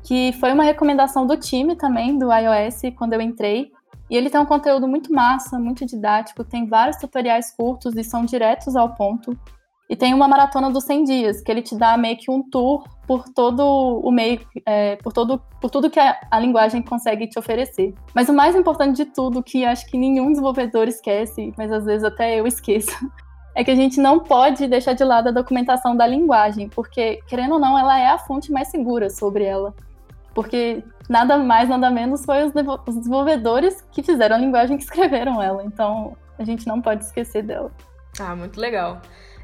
que 0.04 0.32
foi 0.34 0.52
uma 0.52 0.62
recomendação 0.62 1.26
do 1.26 1.36
time 1.36 1.74
também 1.74 2.16
do 2.16 2.32
iOS 2.32 2.94
quando 2.96 3.14
eu 3.14 3.20
entrei. 3.20 3.72
E 4.08 4.16
ele 4.16 4.30
tem 4.30 4.40
um 4.40 4.46
conteúdo 4.46 4.86
muito 4.86 5.12
massa, 5.12 5.58
muito 5.58 5.84
didático, 5.84 6.44
tem 6.44 6.68
vários 6.68 6.96
tutoriais 6.96 7.50
curtos 7.56 7.96
e 7.96 8.04
são 8.04 8.24
diretos 8.24 8.76
ao 8.76 8.94
ponto. 8.94 9.36
E 9.90 9.96
tem 9.96 10.14
uma 10.14 10.28
maratona 10.28 10.70
dos 10.70 10.84
100 10.84 11.02
dias, 11.02 11.40
que 11.40 11.50
ele 11.50 11.62
te 11.62 11.74
dá 11.74 11.96
meio 11.96 12.16
que 12.16 12.30
um 12.30 12.48
tour 12.48 12.84
por 13.08 13.24
todo 13.28 13.60
o 13.64 14.12
meio, 14.12 14.40
é, 14.64 14.94
por, 14.94 15.12
todo, 15.12 15.42
por 15.60 15.68
tudo 15.68 15.90
que 15.90 15.98
a, 15.98 16.16
a, 16.30 16.38
linguagem 16.38 16.80
consegue 16.80 17.26
te 17.26 17.36
oferecer. 17.36 17.92
Mas 18.14 18.28
o 18.28 18.32
mais 18.32 18.54
importante 18.54 18.98
de 18.98 19.06
tudo, 19.06 19.42
que 19.42 19.64
acho 19.64 19.84
que 19.86 19.98
nenhum 19.98 20.28
desenvolvedor 20.30 20.86
esquece, 20.86 21.52
mas 21.58 21.72
às 21.72 21.84
vezes 21.84 22.04
até 22.04 22.38
eu 22.38 22.46
esqueço, 22.46 22.96
é 23.52 23.64
que 23.64 23.70
a 23.72 23.74
gente 23.74 24.00
não 24.00 24.20
pode 24.20 24.68
deixar 24.68 24.92
de 24.92 25.02
lado 25.02 25.30
a 25.30 25.32
documentação 25.32 25.96
da 25.96 26.06
linguagem, 26.06 26.68
porque, 26.68 27.18
querendo 27.26 27.54
ou 27.54 27.58
não, 27.58 27.76
ela 27.76 27.98
é 27.98 28.10
a 28.10 28.18
fonte 28.18 28.52
mais 28.52 28.68
segura 28.68 29.10
sobre 29.10 29.42
ela. 29.42 29.74
Porque 30.32 30.84
nada 31.08 31.36
mais, 31.36 31.68
nada 31.68 31.90
menos 31.90 32.24
foi 32.24 32.44
os, 32.44 32.52
os 32.86 32.94
desenvolvedores 32.94 33.84
que 33.90 34.04
fizeram 34.04 34.36
a 34.36 34.38
linguagem 34.38 34.76
que 34.76 34.84
escreveram 34.84 35.42
ela. 35.42 35.64
Então, 35.64 36.16
a 36.38 36.44
gente 36.44 36.64
não 36.68 36.80
pode 36.80 37.04
esquecer 37.04 37.42
dela. 37.42 37.72
Ah, 38.20 38.36
muito 38.36 38.60
legal. 38.60 39.00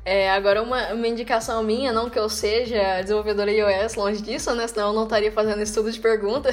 É, 0.09 0.31
agora, 0.31 0.63
uma, 0.63 0.93
uma 0.93 1.09
indicação 1.09 1.65
minha, 1.65 1.93
não 1.93 2.09
que 2.09 2.17
eu 2.17 2.29
seja 2.29 3.03
desenvolvedora 3.03 3.51
iOS, 3.51 3.97
longe 3.97 4.23
disso, 4.23 4.55
né? 4.55 4.65
Senão 4.69 4.91
eu 4.91 4.93
não 4.93 5.03
estaria 5.03 5.33
fazendo 5.33 5.61
estudo 5.61 5.91
de 5.91 5.99
pergunta. 5.99 6.49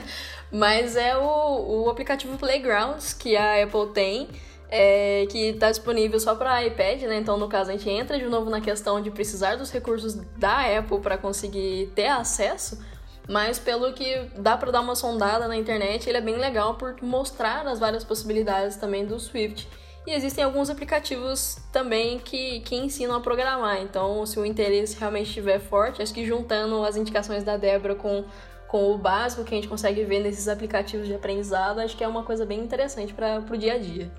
Mas 0.52 0.94
é 0.94 1.16
o, 1.16 1.84
o 1.84 1.88
aplicativo 1.88 2.36
Playgrounds 2.36 3.14
que 3.14 3.34
a 3.34 3.62
Apple 3.62 3.94
tem, 3.94 4.28
é, 4.68 5.26
que 5.30 5.52
está 5.52 5.70
disponível 5.70 6.20
só 6.20 6.34
para 6.34 6.62
iPad, 6.66 7.00
né? 7.04 7.16
Então, 7.16 7.38
no 7.38 7.48
caso, 7.48 7.70
a 7.70 7.72
gente 7.72 7.88
entra 7.88 8.18
de 8.18 8.26
novo 8.26 8.50
na 8.50 8.60
questão 8.60 9.00
de 9.00 9.10
precisar 9.10 9.56
dos 9.56 9.70
recursos 9.70 10.12
da 10.36 10.78
Apple 10.78 11.00
para 11.00 11.16
conseguir 11.16 11.90
ter 11.94 12.08
acesso. 12.08 12.78
Mas 13.26 13.58
pelo 13.58 13.90
que 13.94 14.28
dá 14.36 14.54
para 14.54 14.70
dar 14.70 14.82
uma 14.82 14.94
sondada 14.94 15.48
na 15.48 15.56
internet, 15.56 16.06
ele 16.06 16.18
é 16.18 16.20
bem 16.22 16.36
legal 16.36 16.74
por 16.74 16.94
mostrar 17.00 17.66
as 17.66 17.78
várias 17.78 18.04
possibilidades 18.04 18.76
também 18.76 19.06
do 19.06 19.18
Swift. 19.18 19.66
E 20.08 20.14
existem 20.14 20.42
alguns 20.42 20.70
aplicativos 20.70 21.58
também 21.70 22.18
que, 22.18 22.60
que 22.60 22.74
ensinam 22.74 23.14
a 23.14 23.20
programar. 23.20 23.82
Então, 23.82 24.24
se 24.24 24.40
o 24.40 24.46
interesse 24.46 24.98
realmente 24.98 25.26
estiver 25.26 25.60
forte, 25.60 26.00
acho 26.00 26.14
que 26.14 26.24
juntando 26.24 26.82
as 26.82 26.96
indicações 26.96 27.44
da 27.44 27.58
Débora 27.58 27.94
com, 27.94 28.24
com 28.68 28.90
o 28.90 28.96
básico 28.96 29.44
que 29.44 29.54
a 29.54 29.58
gente 29.58 29.68
consegue 29.68 30.02
ver 30.04 30.20
nesses 30.20 30.48
aplicativos 30.48 31.06
de 31.06 31.14
aprendizado, 31.14 31.80
acho 31.80 31.94
que 31.94 32.02
é 32.02 32.08
uma 32.08 32.22
coisa 32.22 32.46
bem 32.46 32.58
interessante 32.58 33.12
para 33.12 33.44
o 33.50 33.56
dia 33.58 33.74
a 33.74 33.78
dia. 33.78 34.10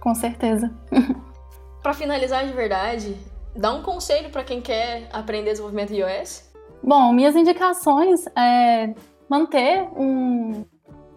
Com 0.00 0.14
certeza. 0.14 0.72
para 1.82 1.92
finalizar 1.92 2.46
de 2.46 2.52
verdade, 2.54 3.14
dá 3.54 3.70
um 3.70 3.82
conselho 3.82 4.30
para 4.30 4.44
quem 4.44 4.62
quer 4.62 5.10
aprender 5.12 5.50
desenvolvimento 5.50 5.92
iOS? 5.92 6.50
Bom, 6.82 7.12
minhas 7.12 7.36
indicações 7.36 8.24
é 8.34 8.94
manter 9.28 9.82
um, 9.94 10.64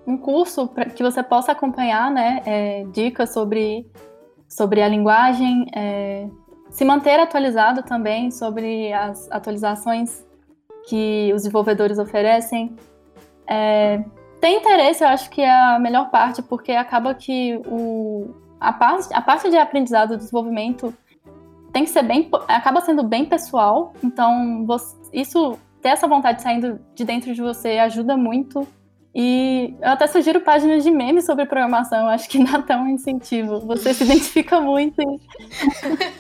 um 0.06 0.18
curso 0.18 0.68
para 0.68 0.84
que 0.90 1.02
você 1.02 1.24
possa 1.24 1.54
acompanhar, 1.54 2.12
né, 2.12 2.42
é, 2.46 2.84
dicas 2.92 3.32
sobre 3.32 3.90
sobre 4.48 4.82
a 4.82 4.88
linguagem, 4.88 5.66
é, 5.76 6.28
se 6.70 6.86
manter 6.86 7.20
atualizado 7.20 7.84
também 7.84 8.32
sobre 8.32 8.92
as 8.94 9.30
atualizações 9.32 10.26
que 10.88 11.32
os 11.34 11.42
desenvolvedores 11.42 12.00
oferecem. 12.00 12.76
É, 13.46 14.04
ter 14.40 14.50
interesse, 14.50 15.04
eu 15.04 15.10
acho 15.10 15.30
que 15.30 15.42
é 15.42 15.52
a 15.52 15.80
melhor 15.80 16.10
parte, 16.10 16.42
porque 16.42 16.72
acaba 16.72 17.14
que 17.14 17.60
o, 17.66 18.34
a, 18.60 18.72
parte, 18.72 19.14
a 19.14 19.22
parte 19.22 19.50
de 19.50 19.58
aprendizado 19.58 20.10
do 20.10 20.18
desenvolvimento 20.18 20.94
tem 21.72 21.84
que 21.84 21.90
ser 21.90 22.04
bem, 22.04 22.30
acaba 22.48 22.82
sendo 22.82 23.04
bem 23.04 23.26
pessoal, 23.26 23.94
então 24.04 24.66
você, 24.66 24.96
isso, 25.14 25.58
ter 25.82 25.90
essa 25.90 26.08
vontade 26.08 26.42
saindo 26.42 26.80
de 26.96 27.04
dentro 27.04 27.34
de 27.34 27.42
você 27.42 27.78
ajuda 27.78 28.18
muito 28.18 28.68
e 29.14 29.76
eu 29.82 29.90
até 29.90 30.08
sugiro 30.08 30.42
páginas 30.42 30.84
de 30.84 30.92
memes 30.92 31.26
sobre 31.26 31.46
programação, 31.46 32.08
acho 32.08 32.30
que 32.30 32.44
dá 32.44 32.58
até 32.58 32.76
um 32.76 32.88
incentivo. 32.88 33.60
Você 33.62 33.94
se 33.94 34.04
identifica 34.04 34.62
muito. 34.62 35.02
E... 35.02 35.20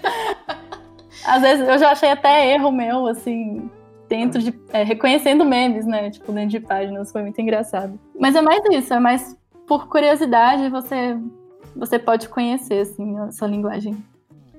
Às 1.26 1.42
vezes 1.42 1.68
eu 1.68 1.78
já 1.78 1.92
achei 1.92 2.10
até 2.10 2.54
erro 2.54 2.72
meu, 2.72 3.08
assim, 3.08 3.70
dentro 4.08 4.42
de. 4.42 4.58
É, 4.72 4.84
reconhecendo 4.84 5.46
memes, 5.46 5.86
né? 5.86 6.10
Tipo, 6.10 6.32
dentro 6.32 6.50
de 6.50 6.60
páginas, 6.60 7.12
foi 7.12 7.22
muito 7.22 7.40
engraçado. 7.40 8.00
Mas 8.20 8.36
é 8.36 8.42
mais 8.42 8.64
isso, 8.72 8.94
é 8.94 9.00
mais 9.00 9.38
por 9.68 9.88
curiosidade 9.88 10.70
você, 10.70 11.18
você 11.76 12.00
pode 12.00 12.30
conhecer, 12.30 12.82
assim, 12.82 13.18
a 13.20 13.32
sua 13.32 13.48
linguagem. 13.48 13.98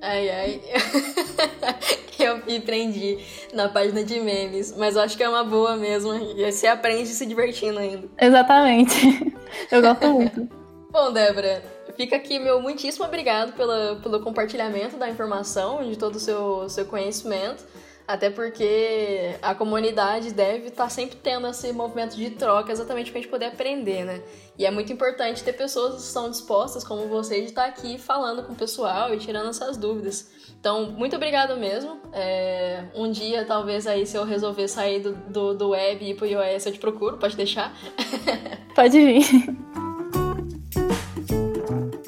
Ai, 0.01 0.31
ai. 0.31 0.63
eu 2.19 2.45
me 2.45 2.61
prendi 2.61 3.19
na 3.53 3.69
página 3.69 4.05
de 4.05 4.21
memes, 4.21 4.75
mas 4.77 4.97
eu 4.97 5.03
acho 5.03 5.17
que 5.17 5.23
é 5.23 5.29
uma 5.29 5.45
boa 5.45 5.77
mesmo. 5.77 6.15
E 6.15 6.51
você 6.51 6.67
aprende 6.67 7.09
se 7.09 7.27
divertindo 7.27 7.79
ainda. 7.79 8.09
Exatamente. 8.21 9.35
Eu 9.73 9.81
gosto 9.81 10.07
muito. 10.13 10.49
Bom, 10.91 11.11
Débora, 11.11 11.63
fica 11.97 12.17
aqui 12.17 12.39
meu 12.39 12.61
muitíssimo 12.61 13.07
obrigado 13.07 13.53
pela, 13.55 13.97
pelo 13.97 14.21
compartilhamento 14.21 14.97
da 14.97 15.09
informação, 15.09 15.89
de 15.89 15.97
todo 15.97 16.17
o 16.17 16.21
seu, 16.21 16.69
seu 16.69 16.85
conhecimento. 16.85 17.65
Até 18.09 18.31
porque 18.31 19.37
a 19.43 19.55
comunidade 19.55 20.33
deve 20.33 20.69
estar 20.69 20.85
tá 20.85 20.89
sempre 20.89 21.17
tendo 21.17 21.47
esse 21.47 21.71
movimento 21.75 22.17
de 22.17 22.31
troca 22.31 22.73
exatamente 22.73 23.11
para 23.11 23.19
a 23.19 23.23
gente 23.23 23.31
poder 23.31 23.45
aprender, 23.45 24.03
né? 24.03 24.23
E 24.57 24.65
é 24.65 24.71
muito 24.71 24.91
importante 24.91 25.45
ter 25.45 25.53
pessoas 25.53 25.97
que 25.97 26.01
estão 26.01 26.31
dispostas, 26.31 26.83
como 26.83 27.07
você, 27.07 27.43
de 27.43 27.49
estar 27.49 27.65
tá 27.65 27.69
aqui 27.69 27.99
falando 27.99 28.45
com 28.45 28.55
o 28.55 28.57
pessoal 28.57 29.13
e 29.13 29.19
tirando 29.19 29.51
essas 29.51 29.77
dúvidas. 29.77 30.31
Então, 30.59 30.91
muito 30.93 31.17
obrigado 31.17 31.55
mesmo. 31.59 32.01
É, 32.11 32.85
um 32.95 33.11
dia, 33.11 33.45
talvez, 33.45 33.87
aí, 33.87 34.07
se 34.07 34.17
eu 34.17 34.25
resolver 34.25 34.69
sair 34.69 35.01
do, 35.01 35.13
do, 35.13 35.55
do 35.55 35.69
web 35.69 36.03
e 36.03 36.13
ir 36.13 36.15
pro 36.15 36.25
iOS, 36.25 36.65
eu 36.65 36.73
te 36.73 36.79
procuro, 36.79 37.19
pode 37.19 37.37
deixar? 37.37 37.77
Pode 38.75 38.99
vir. 38.99 39.25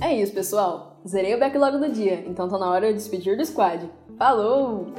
É 0.00 0.14
isso, 0.14 0.32
pessoal. 0.32 1.00
Zerei 1.06 1.34
o 1.34 1.38
backlog 1.38 1.78
do 1.78 1.90
dia, 1.90 2.24
então 2.26 2.48
tá 2.48 2.56
na 2.58 2.70
hora 2.70 2.88
de 2.88 2.94
despedir 2.94 3.36
do 3.36 3.44
squad. 3.44 3.90
Falou! 4.16 4.94